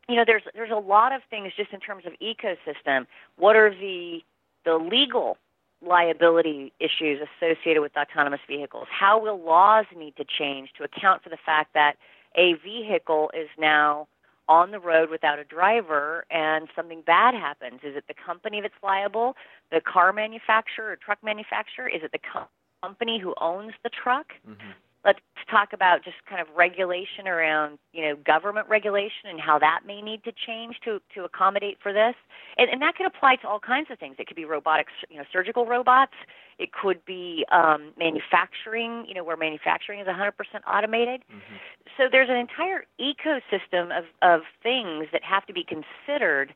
you 0.08 0.16
know, 0.16 0.24
there's 0.26 0.42
there's 0.54 0.70
a 0.70 0.76
lot 0.76 1.12
of 1.12 1.22
things 1.30 1.52
just 1.56 1.72
in 1.72 1.80
terms 1.80 2.04
of 2.06 2.12
ecosystem. 2.20 3.06
What 3.36 3.56
are 3.56 3.70
the 3.70 4.20
the 4.64 4.74
legal 4.74 5.38
liability 5.86 6.72
issues 6.80 7.20
associated 7.38 7.80
with 7.80 7.96
autonomous 7.96 8.40
vehicles? 8.48 8.86
How 8.90 9.20
will 9.20 9.40
laws 9.40 9.86
need 9.96 10.16
to 10.16 10.24
change 10.24 10.70
to 10.78 10.84
account 10.84 11.22
for 11.22 11.28
the 11.28 11.38
fact 11.44 11.74
that 11.74 11.96
a 12.36 12.54
vehicle 12.54 13.30
is 13.34 13.48
now 13.58 14.08
on 14.48 14.70
the 14.70 14.80
road 14.80 15.10
without 15.10 15.38
a 15.38 15.44
driver 15.44 16.24
and 16.30 16.68
something 16.74 17.02
bad 17.06 17.34
happens? 17.34 17.80
Is 17.82 17.96
it 17.96 18.04
the 18.08 18.14
company 18.14 18.60
that's 18.60 18.74
liable, 18.82 19.36
the 19.70 19.80
car 19.80 20.12
manufacturer 20.12 20.92
or 20.92 20.96
truck 20.96 21.18
manufacturer? 21.22 21.88
Is 21.88 22.02
it 22.02 22.12
the 22.12 22.18
co- 22.18 22.48
company 22.84 23.18
who 23.18 23.34
owns 23.40 23.72
the 23.82 23.90
truck. 23.90 24.26
Mm-hmm. 24.48 24.70
Let's 25.04 25.20
talk 25.50 25.74
about 25.74 26.02
just 26.02 26.16
kind 26.28 26.40
of 26.40 26.46
regulation 26.56 27.28
around, 27.28 27.78
you 27.92 28.02
know, 28.02 28.16
government 28.16 28.66
regulation 28.70 29.28
and 29.28 29.38
how 29.38 29.58
that 29.58 29.80
may 29.86 30.00
need 30.00 30.24
to 30.24 30.32
change 30.32 30.76
to 30.84 30.98
to 31.14 31.24
accommodate 31.24 31.76
for 31.82 31.92
this. 31.92 32.14
And, 32.56 32.70
and 32.70 32.80
that 32.80 32.94
could 32.96 33.06
apply 33.06 33.36
to 33.36 33.48
all 33.48 33.60
kinds 33.60 33.90
of 33.90 33.98
things. 33.98 34.16
It 34.18 34.26
could 34.26 34.36
be 34.36 34.46
robotics, 34.46 34.92
you 35.10 35.18
know, 35.18 35.24
surgical 35.30 35.66
robots. 35.66 36.14
It 36.58 36.70
could 36.72 37.04
be 37.04 37.44
um, 37.52 37.92
manufacturing, 37.98 39.04
you 39.06 39.14
know, 39.14 39.24
where 39.24 39.36
manufacturing 39.36 40.00
is 40.00 40.06
100% 40.06 40.32
automated. 40.66 41.20
Mm-hmm. 41.30 41.56
So 41.98 42.04
there's 42.10 42.30
an 42.30 42.36
entire 42.36 42.86
ecosystem 42.98 43.96
of, 43.96 44.04
of 44.22 44.40
things 44.62 45.08
that 45.12 45.22
have 45.22 45.44
to 45.46 45.52
be 45.52 45.64
considered 45.64 46.54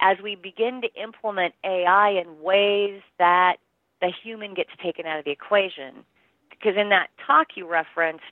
as 0.00 0.18
we 0.22 0.36
begin 0.36 0.82
to 0.82 1.02
implement 1.02 1.54
AI 1.64 2.10
in 2.10 2.40
ways 2.40 3.00
that 3.18 3.56
the 4.00 4.10
human 4.22 4.54
gets 4.54 4.70
taken 4.82 5.06
out 5.06 5.18
of 5.18 5.24
the 5.24 5.30
equation. 5.30 6.04
Because 6.50 6.76
in 6.76 6.88
that 6.88 7.08
talk 7.26 7.48
you 7.56 7.66
referenced, 7.68 8.24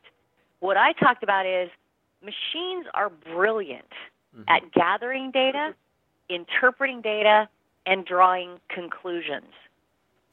what 0.60 0.76
I 0.76 0.92
talked 0.92 1.22
about 1.22 1.46
is 1.46 1.70
machines 2.22 2.86
are 2.94 3.10
brilliant 3.10 3.92
mm-hmm. 4.36 4.42
at 4.48 4.72
gathering 4.72 5.30
data, 5.30 5.74
interpreting 6.28 7.00
data, 7.00 7.48
and 7.86 8.04
drawing 8.04 8.58
conclusions. 8.68 9.52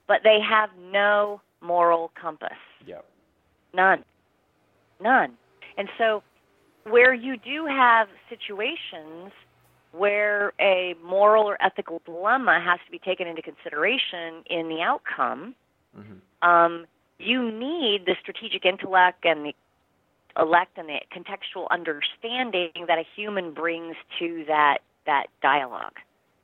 But 0.07 0.21
they 0.23 0.39
have 0.41 0.69
no 0.91 1.41
moral 1.61 2.11
compass. 2.19 2.57
Yep. 2.85 3.05
None. 3.73 4.03
None. 5.01 5.33
And 5.77 5.87
so 5.97 6.23
where 6.89 7.13
you 7.13 7.37
do 7.37 7.65
have 7.65 8.07
situations 8.29 9.31
where 9.93 10.53
a 10.59 10.95
moral 11.03 11.45
or 11.45 11.57
ethical 11.63 12.01
dilemma 12.03 12.59
has 12.59 12.79
to 12.85 12.91
be 12.91 12.99
taken 12.99 13.27
into 13.27 13.41
consideration 13.41 14.43
in 14.47 14.67
the 14.67 14.81
outcome, 14.81 15.55
mm-hmm. 15.97 16.49
um, 16.49 16.85
you 17.19 17.51
need 17.51 18.05
the 18.05 18.15
strategic 18.19 18.65
intellect 18.65 19.23
and 19.23 19.45
the 19.45 19.53
elect 20.37 20.77
and 20.77 20.89
the 20.89 20.99
contextual 21.15 21.67
understanding 21.69 22.71
that 22.87 22.97
a 22.97 23.05
human 23.15 23.53
brings 23.53 23.95
to 24.19 24.43
that 24.47 24.79
that 25.05 25.27
dialogue. 25.41 25.97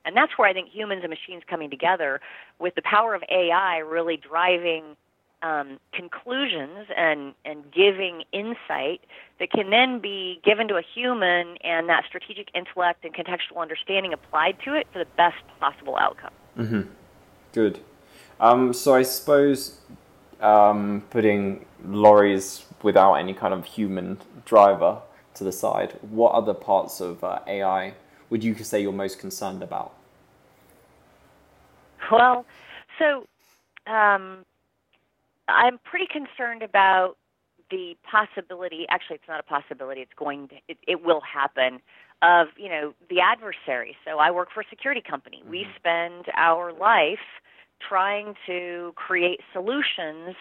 And 0.04 0.16
that's 0.16 0.32
where 0.36 0.48
I 0.48 0.52
think 0.52 0.68
humans 0.70 1.02
and 1.02 1.10
machines 1.10 1.42
coming 1.48 1.70
together 1.70 2.20
with 2.58 2.74
the 2.74 2.82
power 2.82 3.14
of 3.14 3.22
AI 3.30 3.78
really 3.78 4.16
driving 4.16 4.96
um, 5.42 5.78
conclusions 5.92 6.86
and, 6.96 7.34
and 7.44 7.64
giving 7.72 8.24
insight 8.32 9.00
that 9.38 9.50
can 9.50 9.70
then 9.70 10.00
be 10.00 10.40
given 10.44 10.68
to 10.68 10.76
a 10.76 10.82
human 10.82 11.56
and 11.64 11.88
that 11.88 12.04
strategic 12.06 12.48
intellect 12.54 13.04
and 13.04 13.14
contextual 13.14 13.60
understanding 13.60 14.12
applied 14.12 14.56
to 14.64 14.74
it 14.74 14.86
for 14.92 14.98
the 14.98 15.08
best 15.16 15.42
possible 15.58 15.96
outcome. 15.96 16.32
Mm-hmm. 16.58 16.82
Good. 17.52 17.80
Um, 18.38 18.72
so 18.72 18.94
I 18.94 19.02
suppose 19.02 19.78
um, 20.40 21.02
putting 21.10 21.64
lorries 21.84 22.64
without 22.82 23.14
any 23.14 23.34
kind 23.34 23.54
of 23.54 23.64
human 23.64 24.18
driver 24.44 24.98
to 25.34 25.44
the 25.44 25.52
side, 25.52 25.98
what 26.02 26.32
other 26.32 26.54
parts 26.54 27.00
of 27.00 27.22
uh, 27.24 27.40
AI 27.46 27.94
would 28.28 28.44
you 28.44 28.54
say 28.54 28.80
you're 28.80 28.92
most 28.92 29.18
concerned 29.18 29.62
about? 29.62 29.94
Well, 32.10 32.44
so 32.98 33.26
um, 33.86 34.44
I'm 35.50 35.78
pretty 35.78 36.06
concerned 36.06 36.62
about 36.62 37.16
the 37.70 37.96
possibility. 38.10 38.86
Actually, 38.90 39.16
it's 39.16 39.28
not 39.28 39.40
a 39.40 39.44
possibility. 39.44 40.00
It's 40.00 40.12
going 40.16 40.48
to. 40.48 40.54
It, 40.68 40.78
it 40.86 41.04
will 41.04 41.20
happen. 41.20 41.80
Of 42.22 42.48
you 42.58 42.68
know 42.68 42.92
the 43.08 43.20
adversary. 43.20 43.96
So 44.04 44.18
I 44.18 44.30
work 44.30 44.48
for 44.52 44.60
a 44.60 44.68
security 44.68 45.02
company. 45.08 45.38
Mm-hmm. 45.40 45.50
We 45.50 45.66
spend 45.76 46.26
our 46.36 46.72
life 46.72 47.18
trying 47.86 48.34
to 48.46 48.92
create 48.94 49.40
solutions 49.54 50.36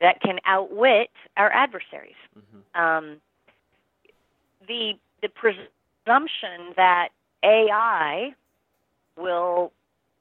that 0.00 0.20
can 0.20 0.40
outwit 0.44 1.10
our 1.36 1.52
adversaries. 1.52 2.18
Mm-hmm. 2.36 2.80
Um, 2.80 3.16
the 4.66 4.94
the 5.22 5.28
presumption 5.28 6.72
that 6.76 7.10
AI 7.44 8.34
will 9.16 9.72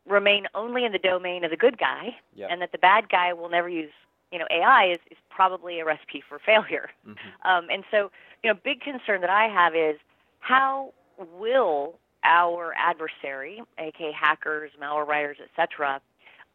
remain 0.08 0.46
only 0.54 0.86
in 0.86 0.92
the 0.92 1.00
domain 1.00 1.44
of 1.44 1.52
the 1.52 1.58
good 1.58 1.78
guy, 1.78 2.16
yep. 2.36 2.50
and 2.52 2.62
that 2.62 2.72
the 2.72 2.78
bad 2.78 3.10
guy 3.10 3.34
will 3.34 3.50
never 3.50 3.70
use 3.70 3.92
you 4.32 4.40
know 4.40 4.46
AI 4.52 4.92
is, 4.92 5.00
is 5.12 5.18
probably 5.30 5.80
a 5.80 5.86
recipe 5.86 6.24
for 6.28 6.40
failure. 6.40 6.90
Mm-hmm. 7.08 7.50
Um, 7.50 7.68
and 7.70 7.84
so 7.92 8.12
you 8.44 8.52
know, 8.52 8.60
big 8.64 8.82
concern 8.82 9.22
that 9.22 9.30
I 9.30 9.48
have 9.48 9.76
is 9.76 10.00
how 10.40 10.94
will 11.38 11.96
our 12.24 12.74
adversary, 12.78 13.62
aka 13.78 14.12
hackers, 14.12 14.72
malware 14.82 15.08
writers, 15.08 15.38
etc., 15.44 16.02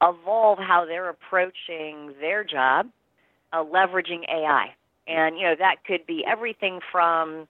evolve 0.02 0.58
how 0.58 0.84
they're 0.84 1.08
approaching 1.08 2.12
their 2.20 2.44
job, 2.44 2.88
uh, 3.52 3.62
leveraging 3.64 4.22
AI. 4.28 4.74
And 5.06 5.36
you 5.36 5.42
know 5.42 5.54
that 5.58 5.84
could 5.86 6.06
be 6.06 6.24
everything 6.26 6.80
from 6.90 7.46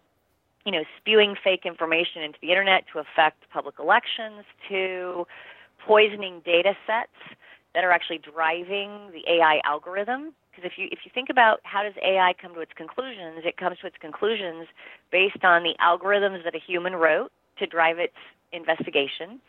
you 0.65 0.73
know 0.73 0.85
spewing 0.99 1.37
fake 1.43 1.63
information 1.65 2.23
into 2.23 2.39
the 2.41 2.51
internet 2.51 2.85
to 2.93 2.99
affect 2.99 3.49
public 3.53 3.77
elections 3.79 4.45
to 4.69 5.27
poisoning 5.87 6.41
data 6.45 6.75
sets 6.87 7.39
that 7.75 7.85
are 7.85 7.91
actually 7.91 8.19
driving 8.19 9.11
the 9.13 9.23
AI 9.29 9.61
algorithm. 9.65 10.33
Because 10.51 10.71
if 10.71 10.79
you 10.79 10.89
if 10.93 11.01
you 11.05 11.11
think 11.13 11.31
about 11.31 11.61
how 11.65 11.83
does 11.83 11.95
AI 12.03 12.35
come 12.41 12.55
to 12.55 12.61
its 12.61 12.73
conclusions, 12.77 13.43
it 13.45 13.57
comes 13.57 13.79
to 13.81 13.87
its 13.87 13.97
conclusions 14.01 14.67
based 15.11 15.45
on 15.45 15.63
the 15.63 15.75
algorithms 15.83 16.45
that 16.45 16.55
a 16.55 16.61
human 16.61 16.95
wrote 16.95 17.33
to 17.59 17.67
drive 17.67 17.99
its 17.99 18.15
investigation 18.53 19.41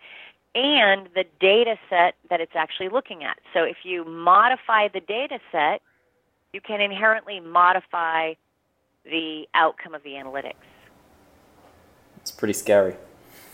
and 0.56 1.10
the 1.14 1.26
data 1.40 1.76
set 1.90 2.16
that 2.30 2.40
it's 2.40 2.56
actually 2.56 2.88
looking 2.88 3.24
at. 3.24 3.38
So 3.54 3.64
if 3.64 3.78
you 3.84 4.06
modify 4.06 4.88
the 4.88 5.02
data 5.02 5.40
set, 5.52 5.82
you 6.54 6.62
can 6.62 6.80
inherently 6.80 7.42
modify 7.42 8.34
the 9.04 9.44
outcome 9.54 9.94
of 9.94 10.02
the 10.04 10.12
analytics. 10.12 10.54
It's 12.22 12.32
pretty 12.32 12.54
scary. 12.54 12.96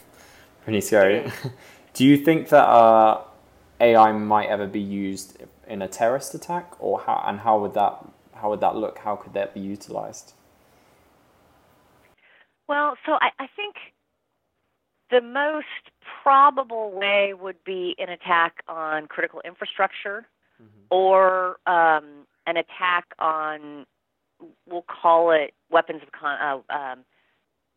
Pretty 0.64 0.82
scary. 0.82 1.30
Do 1.96 2.06
you 2.06 2.18
think 2.18 2.50
that 2.50 2.64
uh, 2.64 3.24
AI 3.82 4.12
might 4.12 4.48
ever 4.48 4.68
be 4.68 4.80
used 4.80 5.38
in 5.68 5.82
a 5.82 5.88
terrorist 5.88 6.34
attack, 6.36 6.74
or 6.80 7.00
how 7.00 7.24
and 7.26 7.40
how 7.40 7.60
would 7.60 7.74
that 7.74 8.06
how 8.36 8.50
would 8.52 8.62
that 8.62 8.76
look? 8.76 9.00
How 9.00 9.16
could 9.16 9.34
that 9.34 9.54
be 9.54 9.60
utilized? 9.60 10.34
Well, 12.68 12.96
so 13.06 13.14
I, 13.14 13.32
I 13.40 13.48
think 13.56 13.76
the 15.10 15.22
most 15.22 15.66
probable 16.24 16.92
way 16.92 17.34
would 17.34 17.62
be 17.66 17.96
an 18.00 18.10
attack 18.10 18.64
on 18.68 19.08
critical 19.08 19.42
infrastructure, 19.44 20.26
mm-hmm. 20.62 20.86
or 20.90 21.58
um, 21.68 22.26
an 22.48 22.58
attack 22.58 23.06
on 23.20 23.86
we'll 24.68 24.84
call 24.84 25.32
it 25.32 25.54
weapons 25.70 26.02
of 26.02 26.12
con- 26.12 26.64
uh, 26.70 26.74
um, 26.74 27.00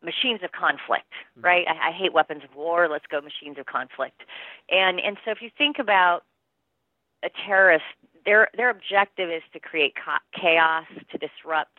machines 0.05 0.41
of 0.43 0.51
conflict, 0.51 1.11
mm-hmm. 1.11 1.45
right? 1.45 1.65
I, 1.67 1.89
I 1.89 1.91
hate 1.91 2.13
weapons 2.13 2.43
of 2.43 2.55
war. 2.55 2.87
Let's 2.87 3.05
go 3.09 3.19
machines 3.21 3.57
of 3.57 3.65
conflict. 3.65 4.21
And 4.69 4.99
and 4.99 5.17
so 5.25 5.31
if 5.31 5.41
you 5.41 5.49
think 5.57 5.79
about 5.79 6.23
a 7.23 7.29
terrorist, 7.45 7.85
their 8.25 8.49
their 8.55 8.69
objective 8.69 9.29
is 9.29 9.43
to 9.53 9.59
create 9.59 9.93
chaos, 10.39 10.85
to 11.11 11.17
disrupt 11.17 11.77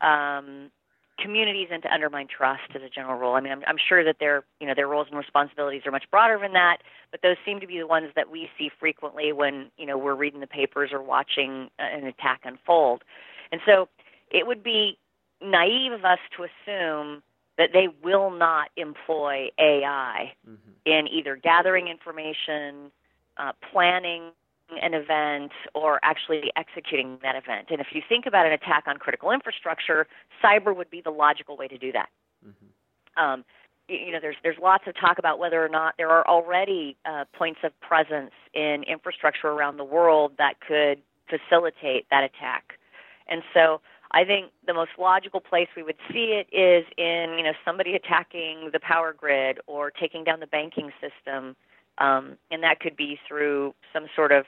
um, 0.00 0.70
communities, 1.18 1.68
and 1.70 1.82
to 1.82 1.92
undermine 1.92 2.26
trust 2.26 2.62
as 2.74 2.82
a 2.82 2.88
general 2.88 3.18
rule. 3.18 3.34
I 3.34 3.40
mean, 3.40 3.52
I'm, 3.52 3.62
I'm 3.66 3.78
sure 3.78 4.02
that 4.02 4.16
their 4.18 4.44
you 4.60 4.66
know 4.66 4.74
their 4.74 4.88
roles 4.88 5.06
and 5.08 5.18
responsibilities 5.18 5.82
are 5.86 5.92
much 5.92 6.10
broader 6.10 6.38
than 6.40 6.54
that, 6.54 6.78
but 7.10 7.20
those 7.22 7.36
seem 7.44 7.60
to 7.60 7.66
be 7.66 7.78
the 7.78 7.86
ones 7.86 8.08
that 8.16 8.30
we 8.30 8.48
see 8.58 8.70
frequently 8.80 9.32
when 9.32 9.70
you 9.76 9.86
know 9.86 9.98
we're 9.98 10.14
reading 10.14 10.40
the 10.40 10.46
papers 10.46 10.90
or 10.92 11.02
watching 11.02 11.70
an 11.78 12.04
attack 12.04 12.40
unfold. 12.44 13.02
And 13.50 13.60
so 13.66 13.88
it 14.30 14.46
would 14.46 14.62
be 14.62 14.98
naive 15.42 15.92
of 15.92 16.04
us 16.04 16.18
to 16.36 16.44
assume 16.44 17.22
that 17.58 17.70
they 17.72 17.88
will 18.02 18.30
not 18.30 18.70
employ 18.76 19.48
AI 19.58 20.32
mm-hmm. 20.48 20.56
in 20.84 21.06
either 21.08 21.36
gathering 21.36 21.88
information, 21.88 22.90
uh, 23.36 23.52
planning 23.70 24.30
an 24.80 24.94
event, 24.94 25.52
or 25.74 26.00
actually 26.02 26.50
executing 26.56 27.18
that 27.22 27.36
event. 27.36 27.66
And 27.70 27.78
if 27.78 27.88
you 27.92 28.00
think 28.08 28.24
about 28.24 28.46
an 28.46 28.52
attack 28.52 28.84
on 28.86 28.96
critical 28.96 29.30
infrastructure, 29.30 30.06
cyber 30.42 30.74
would 30.74 30.88
be 30.90 31.02
the 31.02 31.10
logical 31.10 31.58
way 31.58 31.68
to 31.68 31.76
do 31.76 31.92
that. 31.92 32.08
Mm-hmm. 32.46 33.22
Um, 33.22 33.44
you 33.88 34.12
know, 34.12 34.18
there's 34.20 34.36
there's 34.42 34.56
lots 34.62 34.84
of 34.86 34.94
talk 34.98 35.18
about 35.18 35.38
whether 35.38 35.62
or 35.62 35.68
not 35.68 35.94
there 35.98 36.08
are 36.08 36.26
already 36.26 36.96
uh, 37.04 37.24
points 37.34 37.60
of 37.64 37.78
presence 37.80 38.32
in 38.54 38.84
infrastructure 38.84 39.48
around 39.48 39.76
the 39.76 39.84
world 39.84 40.32
that 40.38 40.54
could 40.66 41.02
facilitate 41.28 42.06
that 42.10 42.24
attack. 42.24 42.78
And 43.28 43.42
so 43.52 43.80
I 44.14 44.24
think 44.24 44.50
the 44.66 44.74
most 44.74 44.92
logical 44.98 45.40
place 45.40 45.68
we 45.74 45.82
would 45.82 45.96
see 46.12 46.38
it 46.38 46.46
is 46.54 46.84
in 46.98 47.36
you 47.38 47.44
know 47.44 47.52
somebody 47.64 47.94
attacking 47.94 48.70
the 48.72 48.80
power 48.80 49.12
grid 49.12 49.58
or 49.66 49.90
taking 49.90 50.22
down 50.24 50.40
the 50.40 50.46
banking 50.46 50.90
system, 51.00 51.56
um, 51.98 52.36
and 52.50 52.62
that 52.62 52.80
could 52.80 52.96
be 52.96 53.18
through 53.26 53.74
some 53.92 54.06
sort 54.14 54.32
of 54.32 54.44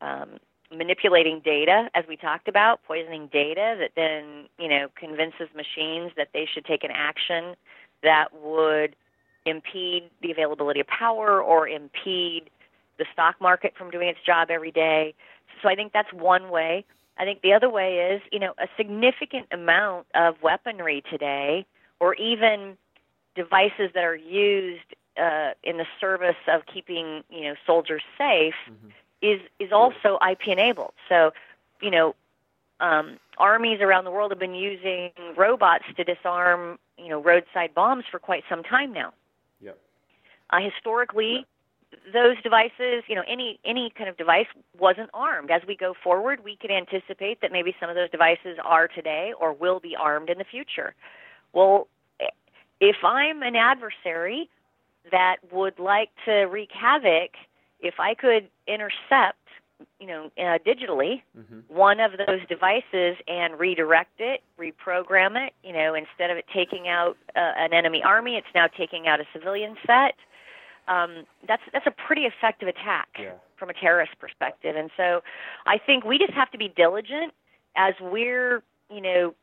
um, 0.00 0.38
manipulating 0.70 1.40
data, 1.44 1.88
as 1.94 2.04
we 2.08 2.16
talked 2.16 2.48
about, 2.48 2.82
poisoning 2.84 3.28
data 3.32 3.76
that 3.78 3.90
then 3.96 4.48
you 4.58 4.68
know 4.68 4.88
convinces 4.94 5.48
machines 5.54 6.12
that 6.16 6.28
they 6.32 6.46
should 6.52 6.64
take 6.64 6.84
an 6.84 6.90
action 6.92 7.54
that 8.02 8.28
would 8.40 8.94
impede 9.46 10.04
the 10.22 10.30
availability 10.30 10.80
of 10.80 10.86
power 10.86 11.42
or 11.42 11.68
impede 11.68 12.50
the 12.98 13.04
stock 13.12 13.40
market 13.40 13.74
from 13.76 13.90
doing 13.90 14.08
its 14.08 14.20
job 14.24 14.48
every 14.50 14.70
day. 14.70 15.14
So 15.60 15.68
I 15.68 15.74
think 15.74 15.92
that's 15.92 16.12
one 16.12 16.50
way. 16.50 16.84
I 17.18 17.24
think 17.24 17.42
the 17.42 17.52
other 17.52 17.68
way 17.68 18.12
is, 18.12 18.22
you 18.32 18.38
know, 18.38 18.54
a 18.58 18.68
significant 18.76 19.46
amount 19.50 20.06
of 20.14 20.42
weaponry 20.42 21.02
today, 21.10 21.66
or 22.00 22.14
even 22.14 22.76
devices 23.34 23.90
that 23.94 24.04
are 24.04 24.16
used 24.16 24.94
uh, 25.20 25.50
in 25.62 25.76
the 25.76 25.86
service 26.00 26.36
of 26.48 26.62
keeping, 26.66 27.22
you 27.30 27.42
know, 27.42 27.54
soldiers 27.66 28.02
safe, 28.16 28.54
mm-hmm. 28.68 28.88
is 29.20 29.40
is 29.58 29.72
also 29.72 30.18
IP 30.28 30.48
enabled. 30.48 30.94
So, 31.08 31.32
you 31.80 31.90
know, 31.90 32.14
um, 32.80 33.18
armies 33.38 33.80
around 33.80 34.04
the 34.04 34.10
world 34.10 34.32
have 34.32 34.40
been 34.40 34.54
using 34.54 35.10
robots 35.36 35.84
to 35.96 36.04
disarm, 36.04 36.78
you 36.98 37.08
know, 37.08 37.22
roadside 37.22 37.74
bombs 37.74 38.04
for 38.10 38.18
quite 38.18 38.44
some 38.48 38.62
time 38.62 38.92
now. 38.92 39.12
Yep. 39.60 39.78
Uh, 40.50 40.60
historically, 40.60 41.46
those 42.12 42.36
devices, 42.42 43.04
you 43.06 43.14
know, 43.14 43.22
any 43.28 43.58
any 43.64 43.92
kind 43.96 44.08
of 44.08 44.16
device 44.16 44.46
wasn't 44.78 45.10
armed. 45.14 45.50
As 45.50 45.62
we 45.66 45.76
go 45.76 45.94
forward, 46.02 46.40
we 46.44 46.56
could 46.56 46.70
anticipate 46.70 47.40
that 47.40 47.52
maybe 47.52 47.74
some 47.78 47.90
of 47.90 47.96
those 47.96 48.10
devices 48.10 48.58
are 48.64 48.88
today 48.88 49.32
or 49.38 49.52
will 49.52 49.80
be 49.80 49.94
armed 49.96 50.30
in 50.30 50.38
the 50.38 50.44
future. 50.44 50.94
Well, 51.52 51.88
if 52.80 52.96
I'm 53.04 53.42
an 53.42 53.56
adversary 53.56 54.50
that 55.10 55.36
would 55.52 55.78
like 55.78 56.10
to 56.24 56.44
wreak 56.44 56.70
havoc, 56.72 57.30
if 57.80 57.94
I 57.98 58.14
could 58.14 58.48
intercept, 58.66 59.38
you 60.00 60.06
know, 60.06 60.30
uh, 60.38 60.58
digitally 60.66 61.22
mm-hmm. 61.38 61.60
one 61.68 62.00
of 62.00 62.12
those 62.26 62.40
devices 62.48 63.16
and 63.28 63.58
redirect 63.58 64.20
it, 64.20 64.42
reprogram 64.58 65.36
it, 65.46 65.52
you 65.62 65.72
know, 65.72 65.94
instead 65.94 66.30
of 66.30 66.36
it 66.36 66.44
taking 66.52 66.88
out 66.88 67.16
uh, 67.36 67.52
an 67.56 67.72
enemy 67.72 68.02
army, 68.04 68.36
it's 68.36 68.46
now 68.54 68.66
taking 68.66 69.06
out 69.06 69.20
a 69.20 69.24
civilian 69.32 69.76
set 69.86 70.14
um, 70.88 71.24
that's 71.46 71.62
that's 71.72 71.86
a 71.86 71.90
pretty 71.90 72.22
effective 72.22 72.68
attack 72.68 73.08
yeah. 73.18 73.32
from 73.56 73.70
a 73.70 73.74
terrorist 73.74 74.12
perspective. 74.18 74.76
And 74.76 74.90
so, 74.96 75.22
I 75.66 75.78
think 75.78 76.04
we 76.04 76.18
just 76.18 76.32
have 76.32 76.50
to 76.50 76.58
be 76.58 76.68
diligent 76.68 77.32
as 77.76 77.94
we're 78.00 78.62
you 78.90 79.00
know 79.00 79.34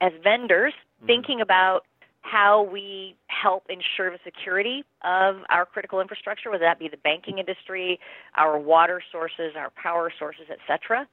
as 0.00 0.12
vendors 0.22 0.72
mm-hmm. 0.72 1.06
thinking 1.06 1.40
about 1.40 1.84
how 2.22 2.62
we 2.62 3.16
help 3.28 3.64
ensure 3.70 4.10
the 4.10 4.18
security 4.24 4.84
of 5.02 5.36
our 5.48 5.64
critical 5.64 6.00
infrastructure, 6.00 6.50
whether 6.50 6.64
that 6.64 6.78
be 6.78 6.86
the 6.86 6.98
banking 6.98 7.38
industry, 7.38 7.98
our 8.36 8.58
water 8.58 9.02
sources, 9.10 9.54
our 9.56 9.70
power 9.70 10.12
sources, 10.18 10.44
etc. 10.50 11.08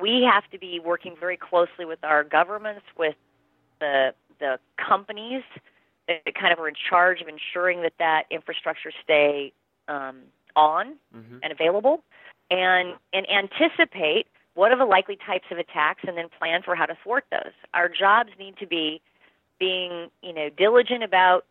we 0.00 0.28
have 0.30 0.42
to 0.50 0.58
be 0.58 0.80
working 0.84 1.14
very 1.18 1.36
closely 1.36 1.84
with 1.84 2.02
our 2.02 2.24
governments, 2.24 2.82
with 2.98 3.14
the 3.80 4.12
the 4.40 4.58
companies 4.76 5.42
kind 6.08 6.52
of 6.52 6.58
are 6.58 6.68
in 6.68 6.74
charge 6.88 7.20
of 7.20 7.28
ensuring 7.28 7.82
that 7.82 7.94
that 7.98 8.24
infrastructure 8.30 8.92
stay 9.02 9.52
um, 9.88 10.20
on 10.56 10.96
mm-hmm. 11.14 11.38
and 11.42 11.52
available, 11.52 12.02
and 12.50 12.94
and 13.12 13.26
anticipate 13.30 14.26
what 14.54 14.70
are 14.70 14.78
the 14.78 14.84
likely 14.84 15.18
types 15.26 15.46
of 15.50 15.58
attacks, 15.58 16.02
and 16.06 16.16
then 16.16 16.26
plan 16.38 16.62
for 16.62 16.74
how 16.74 16.86
to 16.86 16.96
thwart 17.02 17.24
those. 17.30 17.52
Our 17.72 17.88
jobs 17.88 18.30
need 18.38 18.56
to 18.58 18.66
be 18.66 19.00
being 19.58 20.10
you 20.22 20.32
know 20.32 20.48
diligent 20.56 21.02
about 21.02 21.46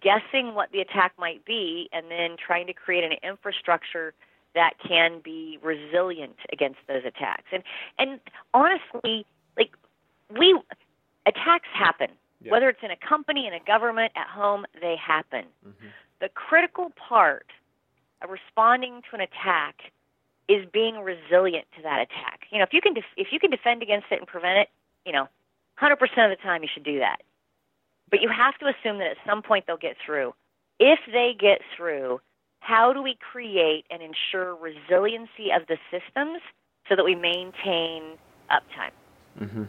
guessing 0.00 0.54
what 0.54 0.70
the 0.72 0.80
attack 0.80 1.12
might 1.18 1.44
be, 1.44 1.88
and 1.92 2.10
then 2.10 2.36
trying 2.44 2.66
to 2.66 2.72
create 2.72 3.04
an 3.04 3.18
infrastructure 3.22 4.14
that 4.54 4.74
can 4.86 5.20
be 5.22 5.58
resilient 5.62 6.36
against 6.52 6.78
those 6.88 7.02
attacks. 7.04 7.44
And 7.52 7.62
and 7.98 8.20
honestly, 8.54 9.26
like 9.56 9.70
we 10.36 10.58
attacks 11.26 11.68
happen. 11.72 12.10
Yeah. 12.40 12.52
Whether 12.52 12.68
it's 12.68 12.82
in 12.82 12.90
a 12.90 12.96
company, 12.96 13.46
in 13.46 13.52
a 13.52 13.60
government, 13.64 14.12
at 14.14 14.28
home, 14.28 14.64
they 14.80 14.96
happen. 14.96 15.44
Mm-hmm. 15.66 15.86
The 16.20 16.28
critical 16.28 16.92
part 16.96 17.46
of 18.22 18.30
responding 18.30 19.02
to 19.10 19.16
an 19.16 19.22
attack 19.22 19.92
is 20.48 20.64
being 20.72 20.96
resilient 20.96 21.66
to 21.76 21.82
that 21.82 22.00
attack. 22.00 22.46
You 22.50 22.58
know, 22.58 22.64
if 22.64 22.72
you 22.72 22.80
can 22.80 22.94
def- 22.94 23.16
if 23.16 23.28
you 23.32 23.38
can 23.38 23.50
defend 23.50 23.82
against 23.82 24.06
it 24.10 24.18
and 24.18 24.26
prevent 24.26 24.58
it, 24.58 24.68
you 25.04 25.12
know, 25.12 25.28
100% 25.80 25.92
of 25.92 26.30
the 26.30 26.42
time 26.42 26.62
you 26.62 26.68
should 26.72 26.84
do 26.84 26.98
that. 26.98 27.22
But 28.10 28.22
you 28.22 28.28
have 28.28 28.56
to 28.58 28.66
assume 28.66 28.98
that 28.98 29.08
at 29.08 29.16
some 29.26 29.42
point 29.42 29.64
they'll 29.66 29.76
get 29.76 29.96
through. 30.04 30.34
If 30.80 30.98
they 31.12 31.34
get 31.38 31.60
through, 31.76 32.20
how 32.60 32.92
do 32.92 33.02
we 33.02 33.16
create 33.32 33.84
and 33.90 34.02
ensure 34.02 34.54
resiliency 34.54 35.50
of 35.54 35.66
the 35.68 35.76
systems 35.90 36.40
so 36.88 36.96
that 36.96 37.04
we 37.04 37.14
maintain 37.14 38.16
uptime? 38.50 38.92
Mm-hmm. 39.40 39.64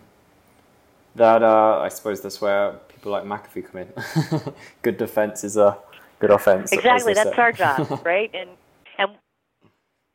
That 1.19 1.43
uh, 1.43 1.79
I 1.79 1.89
suppose 1.89 2.21
that's 2.21 2.39
where 2.39 2.79
people 2.87 3.11
like 3.11 3.25
McAfee 3.25 3.69
come 3.69 3.81
in. 3.81 4.53
good 4.83 4.95
defense 4.95 5.43
is 5.43 5.57
a 5.57 5.77
good 6.19 6.31
offense. 6.31 6.71
Exactly, 6.71 7.13
that's 7.13 7.35
say. 7.35 7.41
our 7.41 7.51
job, 7.51 8.01
right? 8.05 8.31
And 8.33 8.51
and 8.97 9.11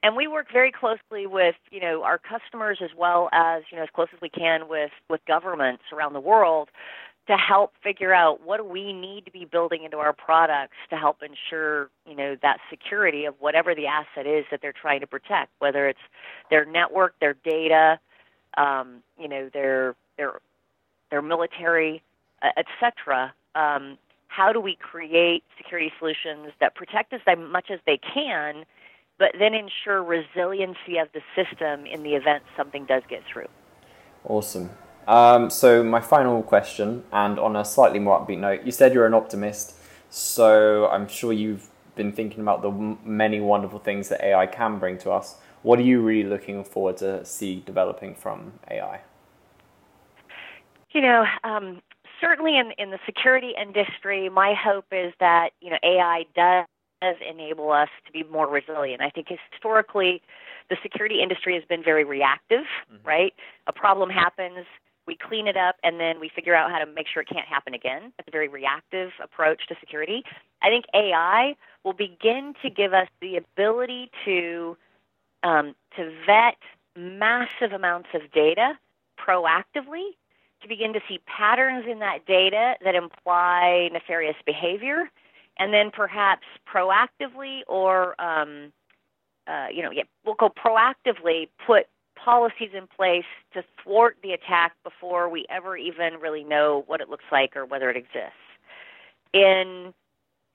and 0.02 0.16
we 0.16 0.26
work 0.26 0.46
very 0.50 0.72
closely 0.72 1.26
with 1.26 1.56
you 1.70 1.78
know 1.78 2.04
our 2.04 2.16
customers 2.16 2.78
as 2.82 2.88
well 2.96 3.28
as 3.32 3.64
you 3.70 3.76
know 3.76 3.82
as 3.82 3.90
close 3.94 4.08
as 4.14 4.20
we 4.22 4.30
can 4.30 4.66
with 4.66 4.92
with 5.10 5.20
governments 5.26 5.82
around 5.92 6.14
the 6.14 6.20
world 6.20 6.70
to 7.26 7.36
help 7.36 7.74
figure 7.82 8.14
out 8.14 8.40
what 8.42 8.56
do 8.56 8.64
we 8.64 8.94
need 8.94 9.26
to 9.26 9.30
be 9.30 9.44
building 9.44 9.84
into 9.84 9.98
our 9.98 10.14
products 10.14 10.76
to 10.88 10.96
help 10.96 11.18
ensure 11.22 11.90
you 12.06 12.16
know 12.16 12.34
that 12.40 12.60
security 12.70 13.26
of 13.26 13.34
whatever 13.40 13.74
the 13.74 13.86
asset 13.86 14.26
is 14.26 14.46
that 14.50 14.60
they're 14.62 14.72
trying 14.72 15.00
to 15.00 15.06
protect 15.06 15.50
whether 15.58 15.86
it's 15.86 16.00
their 16.48 16.64
network 16.64 17.14
their 17.20 17.34
data 17.44 17.98
um, 18.56 19.02
you 19.18 19.28
know 19.28 19.50
their 19.52 19.94
their 20.16 20.40
their 21.14 21.22
military 21.22 22.02
uh, 22.42 22.48
etc 22.56 23.32
um, 23.54 23.96
how 24.26 24.52
do 24.52 24.58
we 24.58 24.74
create 24.74 25.44
security 25.56 25.92
solutions 26.00 26.50
that 26.58 26.74
protect 26.74 27.12
as 27.12 27.20
much 27.38 27.70
as 27.70 27.78
they 27.86 28.00
can 28.12 28.64
but 29.16 29.30
then 29.38 29.54
ensure 29.54 30.02
resiliency 30.02 30.98
of 30.98 31.06
the 31.14 31.20
system 31.36 31.86
in 31.86 32.02
the 32.02 32.14
event 32.14 32.42
something 32.56 32.84
does 32.86 33.04
get 33.08 33.22
through 33.32 33.46
awesome 34.24 34.68
um, 35.06 35.50
so 35.50 35.84
my 35.84 36.00
final 36.00 36.42
question, 36.42 37.04
and 37.12 37.38
on 37.38 37.56
a 37.56 37.64
slightly 37.64 37.98
more 37.98 38.18
upbeat 38.18 38.38
note, 38.38 38.62
you 38.64 38.72
said 38.72 38.94
you're 38.94 39.04
an 39.04 39.12
optimist, 39.12 39.74
so 40.08 40.88
I'm 40.88 41.08
sure 41.08 41.30
you've 41.30 41.68
been 41.94 42.10
thinking 42.10 42.40
about 42.40 42.62
the 42.62 42.70
many 43.04 43.38
wonderful 43.38 43.78
things 43.78 44.08
that 44.08 44.24
AI 44.24 44.46
can 44.46 44.78
bring 44.78 44.96
to 44.98 45.10
us. 45.10 45.36
What 45.62 45.78
are 45.78 45.82
you 45.82 46.00
really 46.00 46.26
looking 46.26 46.64
forward 46.64 46.96
to 46.98 47.22
see 47.26 47.62
developing 47.66 48.14
from 48.14 48.54
AI? 48.70 49.00
You 50.94 51.02
know, 51.02 51.24
um, 51.42 51.82
certainly 52.20 52.56
in 52.56 52.72
in 52.78 52.90
the 52.90 52.98
security 53.04 53.52
industry, 53.60 54.28
my 54.28 54.54
hope 54.54 54.86
is 54.92 55.12
that 55.20 55.50
you 55.60 55.70
know 55.70 55.78
AI 55.82 56.24
does 56.34 57.16
enable 57.28 57.70
us 57.70 57.90
to 58.06 58.12
be 58.12 58.22
more 58.22 58.48
resilient. 58.48 59.02
I 59.02 59.10
think 59.10 59.26
historically, 59.28 60.22
the 60.70 60.76
security 60.82 61.20
industry 61.22 61.54
has 61.54 61.64
been 61.68 61.82
very 61.84 62.04
reactive. 62.04 62.64
Mm-hmm. 62.90 63.06
Right, 63.06 63.34
a 63.66 63.72
problem 63.72 64.08
happens 64.08 64.66
we 65.06 65.16
clean 65.16 65.46
it 65.46 65.56
up, 65.56 65.76
and 65.82 66.00
then 66.00 66.18
we 66.18 66.30
figure 66.34 66.54
out 66.54 66.70
how 66.70 66.78
to 66.78 66.86
make 66.86 67.06
sure 67.12 67.22
it 67.22 67.28
can't 67.28 67.46
happen 67.46 67.74
again. 67.74 68.12
That's 68.16 68.28
a 68.28 68.30
very 68.30 68.48
reactive 68.48 69.10
approach 69.22 69.66
to 69.68 69.74
security. 69.80 70.24
I 70.62 70.68
think 70.68 70.86
AI 70.94 71.56
will 71.84 71.92
begin 71.92 72.54
to 72.62 72.70
give 72.70 72.94
us 72.94 73.08
the 73.20 73.36
ability 73.36 74.10
to 74.24 74.76
um, 75.42 75.74
to 75.96 76.10
vet 76.26 76.56
massive 76.96 77.72
amounts 77.74 78.08
of 78.14 78.32
data 78.32 78.78
proactively, 79.18 80.12
to 80.64 80.68
begin 80.68 80.92
to 80.92 81.00
see 81.08 81.20
patterns 81.26 81.84
in 81.88 82.00
that 82.00 82.26
data 82.26 82.74
that 82.82 82.94
imply 82.94 83.88
nefarious 83.92 84.36
behavior, 84.44 85.10
and 85.58 85.72
then 85.72 85.90
perhaps 85.92 86.46
proactively 86.66 87.60
or 87.68 88.20
um, 88.20 88.72
uh, 89.46 89.66
you 89.72 89.82
know, 89.82 89.90
yeah, 89.90 90.04
we'll 90.24 90.34
go 90.34 90.48
proactively 90.48 91.48
put 91.66 91.86
policies 92.16 92.70
in 92.72 92.86
place 92.86 93.24
to 93.52 93.62
thwart 93.82 94.16
the 94.22 94.32
attack 94.32 94.72
before 94.82 95.28
we 95.28 95.44
ever 95.50 95.76
even 95.76 96.14
really 96.14 96.44
know 96.44 96.84
what 96.86 97.00
it 97.00 97.08
looks 97.08 97.24
like 97.30 97.56
or 97.56 97.66
whether 97.66 97.90
it 97.90 97.96
exists. 97.96 98.32
In 99.32 99.92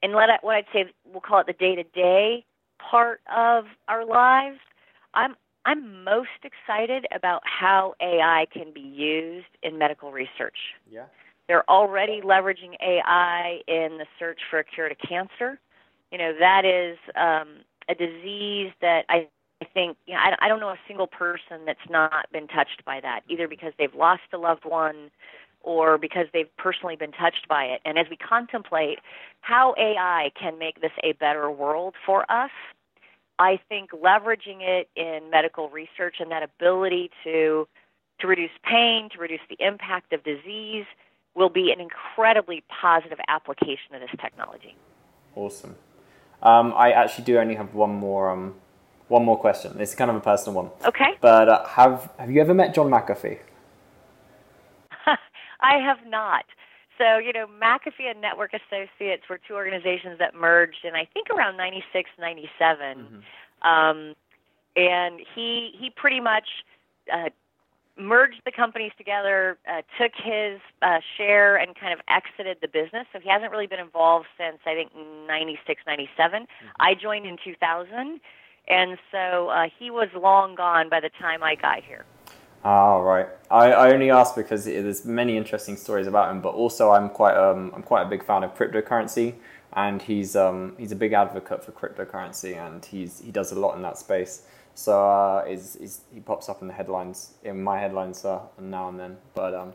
in 0.02 0.13
what 0.13 0.30
I'd 0.30 0.65
say 0.74 0.86
we'll 1.12 1.22
call 1.22 1.39
it 1.41 1.48
the 1.48 1.54
day 1.54 1.76
to 1.76 1.84
day 1.84 2.45
part 2.80 3.22
of 3.34 3.65
our 3.88 4.06
lives, 4.06 4.60
I'm 5.13 5.36
I'm 5.69 6.03
most 6.03 6.29
excited 6.43 7.05
about 7.15 7.43
how 7.45 7.93
AI 8.01 8.47
can 8.51 8.73
be 8.73 8.82
used 8.82 9.45
in 9.62 9.77
medical 9.77 10.12
research. 10.12 10.58
Yeah. 10.89 11.03
They're 11.47 11.69
already 11.69 12.21
leveraging 12.21 12.73
AI 12.82 13.60
in 13.67 13.99
the 13.99 14.08
search 14.17 14.39
for 14.49 14.58
a 14.58 14.63
cure 14.63 14.89
to 14.89 14.95
cancer. 14.95 15.60
You 16.12 16.17
know, 16.17 16.34
that 16.39 16.65
is 16.65 16.97
um, 17.15 17.58
a 17.88 17.93
disease 17.93 18.71
that 18.82 19.05
I 19.10 19.27
I 19.62 19.65
think 19.65 19.97
you 20.08 20.15
know, 20.15 20.21
I, 20.21 20.45
I 20.45 20.47
don't 20.47 20.60
know 20.60 20.69
a 20.69 20.79
single 20.88 21.05
person 21.05 21.65
that's 21.67 21.88
not 21.88 22.25
been 22.32 22.47
touched 22.47 22.84
by 22.84 22.99
that, 23.01 23.21
either 23.29 23.47
because 23.47 23.73
they've 23.77 23.93
lost 23.93 24.21
a 24.34 24.39
loved 24.39 24.65
one 24.65 25.12
or 25.62 25.99
because 25.99 26.25
they've 26.34 26.49
personally 26.58 26.95
been 26.95 27.12
touched 27.12 27.47
by 27.47 27.65
it. 27.65 27.82
And 27.86 27.99
as 27.99 28.08
we 28.10 28.15
contemplate 28.17 28.99
how 29.41 29.75
AI 29.77 30.32
can 30.39 30.58
make 30.58 30.82
this 30.82 30.93
a 31.03 31.12
better 31.12 31.51
world 31.51 31.93
for 32.08 32.25
us, 32.32 32.51
I 33.39 33.60
think 33.69 33.91
leveraging 33.91 34.60
it 34.60 34.89
in 34.97 35.30
medical 35.32 35.69
research 35.69 36.17
and 36.19 36.30
that 36.32 36.43
ability 36.43 37.10
to 37.23 37.67
to 38.19 38.28
reduce 38.28 38.52
pain, 38.69 39.08
to 39.13 39.17
reduce 39.17 39.39
the 39.49 39.56
impact 39.65 40.12
of 40.12 40.21
disease, 40.25 40.84
will 41.36 41.47
be 41.47 41.71
an 41.71 41.80
incredibly 41.80 42.65
positive 42.82 43.17
application 43.30 43.95
of 43.95 44.02
this 44.02 44.10
technology. 44.19 44.75
Awesome. 45.36 45.78
Um, 46.43 46.73
I 46.75 46.91
actually 46.91 47.23
do 47.23 47.38
only 47.38 47.56
have 47.56 47.73
one 47.73 47.95
more 47.95 48.30
um, 48.30 48.56
one 49.08 49.23
more 49.23 49.38
question. 49.38 49.80
It's 49.80 49.95
kind 49.95 50.12
of 50.12 50.17
a 50.17 50.21
personal 50.21 50.63
one. 50.63 50.71
Okay. 50.86 51.12
But 51.21 51.47
uh, 51.47 51.65
have 51.65 52.12
have 52.19 52.30
you 52.30 52.41
ever 52.41 52.54
met 52.54 52.75
John 52.75 52.89
McAfee? 52.89 53.39
I 55.62 55.78
have 55.78 56.06
not. 56.06 56.43
So, 56.99 57.17
you 57.17 57.31
know, 57.31 57.47
McAfee 57.47 58.12
and 58.12 58.21
Network 58.21 58.51
Associates 58.53 59.23
were 59.29 59.39
two 59.39 59.55
organizations 59.55 60.19
that 60.19 60.35
merged 60.35 60.83
in 60.83 60.93
I 60.95 61.07
think 61.13 61.29
around 61.29 61.57
96, 61.57 62.09
97. 62.19 62.97
Mm-hmm. 62.97 63.67
Um, 63.67 64.15
and 64.75 65.19
he 65.33 65.71
he 65.79 65.89
pretty 65.89 66.19
much 66.19 66.47
uh, 67.12 67.29
merged 67.97 68.41
the 68.45 68.51
companies 68.51 68.91
together, 68.97 69.57
uh, 69.67 69.81
took 69.99 70.12
his 70.15 70.59
uh, 70.81 70.99
share, 71.17 71.57
and 71.57 71.75
kind 71.75 71.93
of 71.93 71.99
exited 72.07 72.57
the 72.62 72.67
business. 72.67 73.07
So 73.12 73.19
he 73.19 73.29
hasn't 73.29 73.51
really 73.51 73.67
been 73.67 73.79
involved 73.79 74.27
since 74.38 74.59
I 74.65 74.73
think 74.75 74.91
96, 75.27 75.81
97. 75.88 76.43
Mm-hmm. 76.43 76.67
I 76.79 76.93
joined 76.95 77.25
in 77.25 77.38
2000, 77.43 78.19
and 78.67 78.97
so 79.12 79.49
uh, 79.49 79.65
he 79.77 79.89
was 79.89 80.09
long 80.15 80.55
gone 80.55 80.89
by 80.89 80.99
the 80.99 81.09
time 81.19 81.43
I 81.43 81.55
got 81.55 81.83
here. 81.83 82.05
Oh, 82.63 83.02
right. 83.02 83.28
I, 83.50 83.72
I 83.72 83.93
only 83.93 84.12
asked 84.12 84.36
because 84.36 84.65
there's 84.65 85.06
many 85.06 85.38
interesting 85.38 85.78
stories 85.78 86.08
about 86.08 86.30
him, 86.30 86.41
but 86.41 86.50
also 86.50 86.91
I'm 86.91 87.10
quite 87.10 87.36
um, 87.38 87.72
I'm 87.76 87.84
quite 87.84 88.04
a 88.04 88.10
big 88.10 88.24
fan 88.24 88.43
of 88.43 88.56
cryptocurrency, 88.56 89.36
and 89.74 90.02
he's 90.02 90.36
um, 90.36 90.76
he's 90.78 90.91
a 90.91 90.95
big 90.95 91.13
advocate 91.13 91.63
for 91.63 91.72
cryptocurrency, 91.72 92.58
and 92.58 92.84
he's 92.84 93.19
he 93.19 93.32
does 93.32 93.52
a 93.52 93.60
lot 93.60 93.76
in 93.76 93.82
that 93.84 93.98
space. 93.98 94.43
So 94.76 95.10
uh, 95.10 95.45
is 95.48 95.78
is 95.78 96.02
he 96.13 96.19
pops 96.19 96.50
up 96.50 96.62
in 96.62 96.67
the 96.67 96.74
headlines 96.74 97.34
in 97.43 97.63
my 97.63 97.80
headlines 97.80 98.24
uh, 98.26 98.41
now 98.60 98.89
and 98.89 99.00
then, 99.00 99.17
but 99.34 99.54
um, 99.54 99.74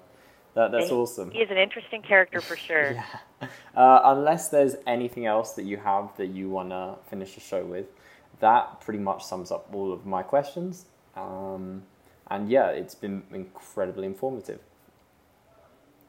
that, 0.55 0.71
that's 0.71 0.89
he, 0.89 0.95
awesome. 0.95 1.31
He 1.31 1.41
is 1.41 1.51
an 1.51 1.59
interesting 1.59 2.03
character 2.03 2.41
for 2.41 2.57
sure. 2.69 2.93
yeah. 2.93 3.49
Uh, 3.75 4.01
unless 4.05 4.49
there's 4.49 4.77
anything 4.87 5.27
else 5.27 5.53
that 5.55 5.65
you 5.65 5.77
have 5.79 6.17
that 6.17 6.29
you 6.29 6.49
want 6.49 6.71
to 6.71 6.95
finish 7.11 7.35
the 7.35 7.41
show 7.41 7.65
with, 7.65 7.87
that 8.41 8.81
pretty 8.81 9.01
much 9.01 9.25
sums 9.25 9.51
up 9.51 9.69
all 9.75 9.93
of 9.93 10.07
my 10.07 10.23
questions. 10.23 10.87
Um, 11.17 11.83
and 12.31 12.51
yeah, 12.51 12.69
it's 12.69 12.95
been 12.95 13.23
incredibly 13.33 14.07
informative. 14.07 14.61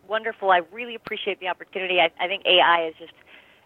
Wonderful. 0.07 0.51
I 0.51 0.61
really 0.71 0.95
appreciate 0.95 1.39
the 1.39 1.47
opportunity. 1.47 1.99
I, 1.99 2.11
I 2.23 2.27
think 2.27 2.43
AI 2.45 2.87
is 2.87 2.93
just 2.99 3.13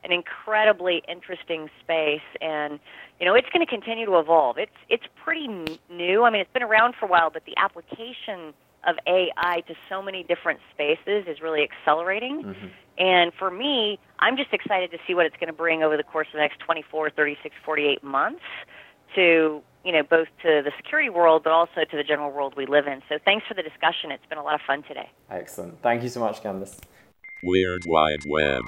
an 0.03 0.11
incredibly 0.11 1.03
interesting 1.07 1.69
space, 1.81 2.21
and 2.41 2.79
you 3.19 3.25
know, 3.25 3.35
it's 3.35 3.49
going 3.53 3.65
to 3.65 3.69
continue 3.69 4.05
to 4.05 4.17
evolve. 4.17 4.57
It's 4.57 4.71
it's 4.87 5.03
pretty 5.23 5.47
new. 5.89 6.23
I 6.23 6.29
mean, 6.29 6.41
it's 6.41 6.53
been 6.53 6.63
around 6.63 6.95
for 6.99 7.05
a 7.05 7.09
while, 7.09 7.29
but 7.29 7.43
the 7.45 7.53
application 7.57 8.53
of 8.87 8.95
AI 9.07 9.61
to 9.67 9.75
so 9.89 10.01
many 10.01 10.23
different 10.23 10.59
spaces 10.73 11.25
is 11.27 11.41
really 11.41 11.63
accelerating. 11.63 12.43
Mm-hmm. 12.43 12.67
And 12.97 13.31
for 13.37 13.51
me, 13.51 13.99
I'm 14.19 14.37
just 14.37 14.53
excited 14.53 14.91
to 14.91 14.97
see 15.07 15.13
what 15.13 15.25
it's 15.25 15.35
going 15.37 15.47
to 15.47 15.53
bring 15.53 15.83
over 15.83 15.97
the 15.97 16.03
course 16.03 16.27
of 16.27 16.33
the 16.33 16.39
next 16.39 16.59
24, 16.59 17.09
36, 17.11 17.55
48 17.65 18.03
months 18.03 18.41
to, 19.15 19.61
you 19.89 19.95
know, 19.95 20.03
both 20.03 20.27
to 20.43 20.61
the 20.63 20.71
security 20.77 21.09
world 21.09 21.41
but 21.43 21.51
also 21.51 21.83
to 21.89 21.97
the 21.97 22.03
general 22.03 22.31
world 22.31 22.53
we 22.55 22.67
live 22.67 22.85
in. 22.85 23.01
So 23.09 23.17
thanks 23.25 23.47
for 23.47 23.55
the 23.55 23.63
discussion. 23.63 24.11
It's 24.11 24.23
been 24.29 24.37
a 24.37 24.43
lot 24.43 24.53
of 24.53 24.61
fun 24.67 24.83
today. 24.83 25.09
Excellent. 25.31 25.81
Thank 25.81 26.03
you 26.03 26.09
so 26.09 26.19
much, 26.19 26.43
Candace. 26.43 26.79
Weird 27.41 27.85
Wide 27.87 28.19
Web. 28.27 28.61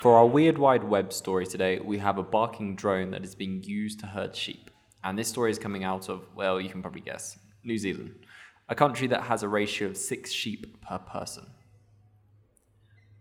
For 0.00 0.16
our 0.16 0.26
Weird 0.26 0.58
Wide 0.58 0.84
Web 0.84 1.12
story 1.12 1.44
today, 1.44 1.80
we 1.80 1.98
have 1.98 2.18
a 2.18 2.22
barking 2.22 2.76
drone 2.76 3.10
that 3.10 3.24
is 3.24 3.34
being 3.34 3.64
used 3.64 3.98
to 4.00 4.06
herd 4.06 4.36
sheep. 4.36 4.70
And 5.02 5.18
this 5.18 5.26
story 5.26 5.50
is 5.50 5.58
coming 5.58 5.82
out 5.82 6.08
of, 6.08 6.24
well, 6.36 6.60
you 6.60 6.68
can 6.68 6.82
probably 6.82 7.00
guess, 7.00 7.36
New 7.64 7.78
Zealand, 7.78 8.14
a 8.68 8.76
country 8.76 9.08
that 9.08 9.22
has 9.22 9.42
a 9.42 9.48
ratio 9.48 9.88
of 9.88 9.96
six 9.96 10.30
sheep 10.30 10.80
per 10.82 10.98
person. 10.98 11.46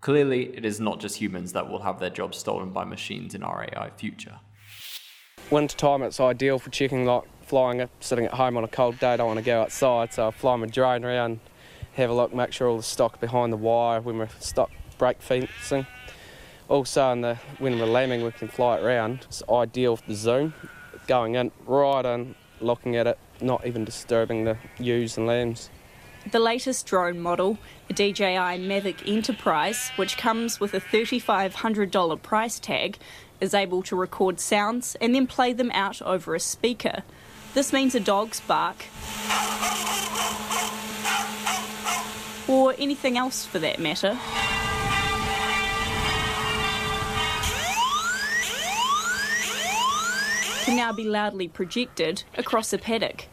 Clearly, 0.05 0.55
it 0.55 0.65
is 0.65 0.79
not 0.79 0.99
just 0.99 1.17
humans 1.17 1.53
that 1.53 1.67
will 1.67 1.81
have 1.81 1.99
their 1.99 2.11
jobs 2.11 2.37
stolen 2.37 2.69
by 2.69 2.85
machines 2.85 3.33
in 3.33 3.41
our 3.41 3.63
AI 3.63 3.89
future. 3.97 4.39
Winter 5.49 5.75
time, 5.75 6.03
it's 6.03 6.19
ideal 6.19 6.59
for 6.59 6.69
checking 6.69 7.05
like 7.05 7.23
flying, 7.41 7.79
it, 7.79 7.89
sitting 8.01 8.25
at 8.25 8.35
home 8.35 8.55
on 8.55 8.63
a 8.63 8.67
cold 8.67 8.99
day, 8.99 9.17
don't 9.17 9.25
want 9.25 9.39
to 9.39 9.43
go 9.43 9.63
outside, 9.63 10.13
so 10.13 10.27
I 10.27 10.29
fly 10.29 10.57
my 10.57 10.67
drone 10.67 11.03
around, 11.03 11.39
have 11.93 12.11
a 12.11 12.13
look, 12.13 12.35
make 12.35 12.53
sure 12.53 12.67
all 12.67 12.77
the 12.77 12.83
stock 12.83 13.19
behind 13.19 13.51
the 13.51 13.57
wire 13.57 13.99
when 13.99 14.19
we're 14.19 14.29
stock 14.39 14.69
break 14.99 15.23
fencing 15.23 15.87
also, 16.67 17.11
in 17.11 17.21
the, 17.21 17.35
when 17.57 17.79
we're 17.79 17.85
lambing, 17.87 18.23
we 18.23 18.31
can 18.31 18.47
fly 18.47 18.77
it 18.77 18.83
around. 18.83 19.21
It's 19.23 19.43
ideal 19.49 19.97
for 19.97 20.07
the 20.07 20.15
zoom, 20.15 20.53
going 21.07 21.35
in 21.35 21.51
right 21.65 22.05
in, 22.05 22.35
looking 22.59 22.95
at 22.95 23.07
it, 23.07 23.17
not 23.41 23.65
even 23.65 23.85
disturbing 23.85 24.45
the 24.45 24.57
ewes 24.79 25.17
and 25.17 25.27
lambs. 25.27 25.69
The 26.31 26.39
latest 26.39 26.87
drone 26.87 27.19
model, 27.19 27.59
the 27.87 27.93
DJI 27.93 28.57
Mavic 28.59 29.07
Enterprise, 29.07 29.91
which 29.95 30.17
comes 30.17 30.59
with 30.59 30.73
a 30.73 30.81
$3,500 30.81 32.21
price 32.23 32.59
tag, 32.59 32.97
is 33.39 33.53
able 33.53 33.83
to 33.83 33.95
record 33.95 34.39
sounds 34.39 34.95
and 34.99 35.13
then 35.13 35.27
play 35.27 35.53
them 35.53 35.69
out 35.71 36.01
over 36.01 36.33
a 36.33 36.39
speaker. 36.39 37.03
This 37.53 37.71
means 37.71 37.93
a 37.93 37.99
dog's 37.99 38.41
bark, 38.41 38.85
or 42.47 42.73
anything 42.79 43.17
else 43.17 43.45
for 43.45 43.59
that 43.59 43.79
matter, 43.79 44.17
can 50.65 50.75
now 50.75 50.91
be 50.91 51.03
loudly 51.03 51.47
projected 51.47 52.23
across 52.35 52.73
a 52.73 52.79
paddock. 52.79 53.27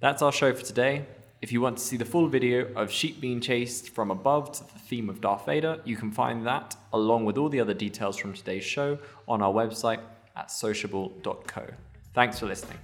That's 0.00 0.22
our 0.22 0.32
show 0.32 0.54
for 0.54 0.64
today. 0.64 1.04
If 1.40 1.52
you 1.52 1.60
want 1.60 1.78
to 1.78 1.84
see 1.84 1.96
the 1.96 2.04
full 2.04 2.26
video 2.26 2.66
of 2.74 2.90
sheep 2.90 3.20
being 3.20 3.40
chased 3.40 3.90
from 3.90 4.10
above 4.10 4.50
to 4.52 4.64
the 4.64 4.78
theme 4.80 5.08
of 5.08 5.20
Darth 5.20 5.46
Vader, 5.46 5.80
you 5.84 5.96
can 5.96 6.10
find 6.10 6.44
that 6.46 6.74
along 6.92 7.26
with 7.26 7.38
all 7.38 7.48
the 7.48 7.60
other 7.60 7.74
details 7.74 8.16
from 8.16 8.32
today's 8.32 8.64
show 8.64 8.98
on 9.28 9.40
our 9.40 9.52
website 9.52 10.00
at 10.34 10.50
sociable.co. 10.50 11.66
Thanks 12.12 12.40
for 12.40 12.46
listening. 12.46 12.78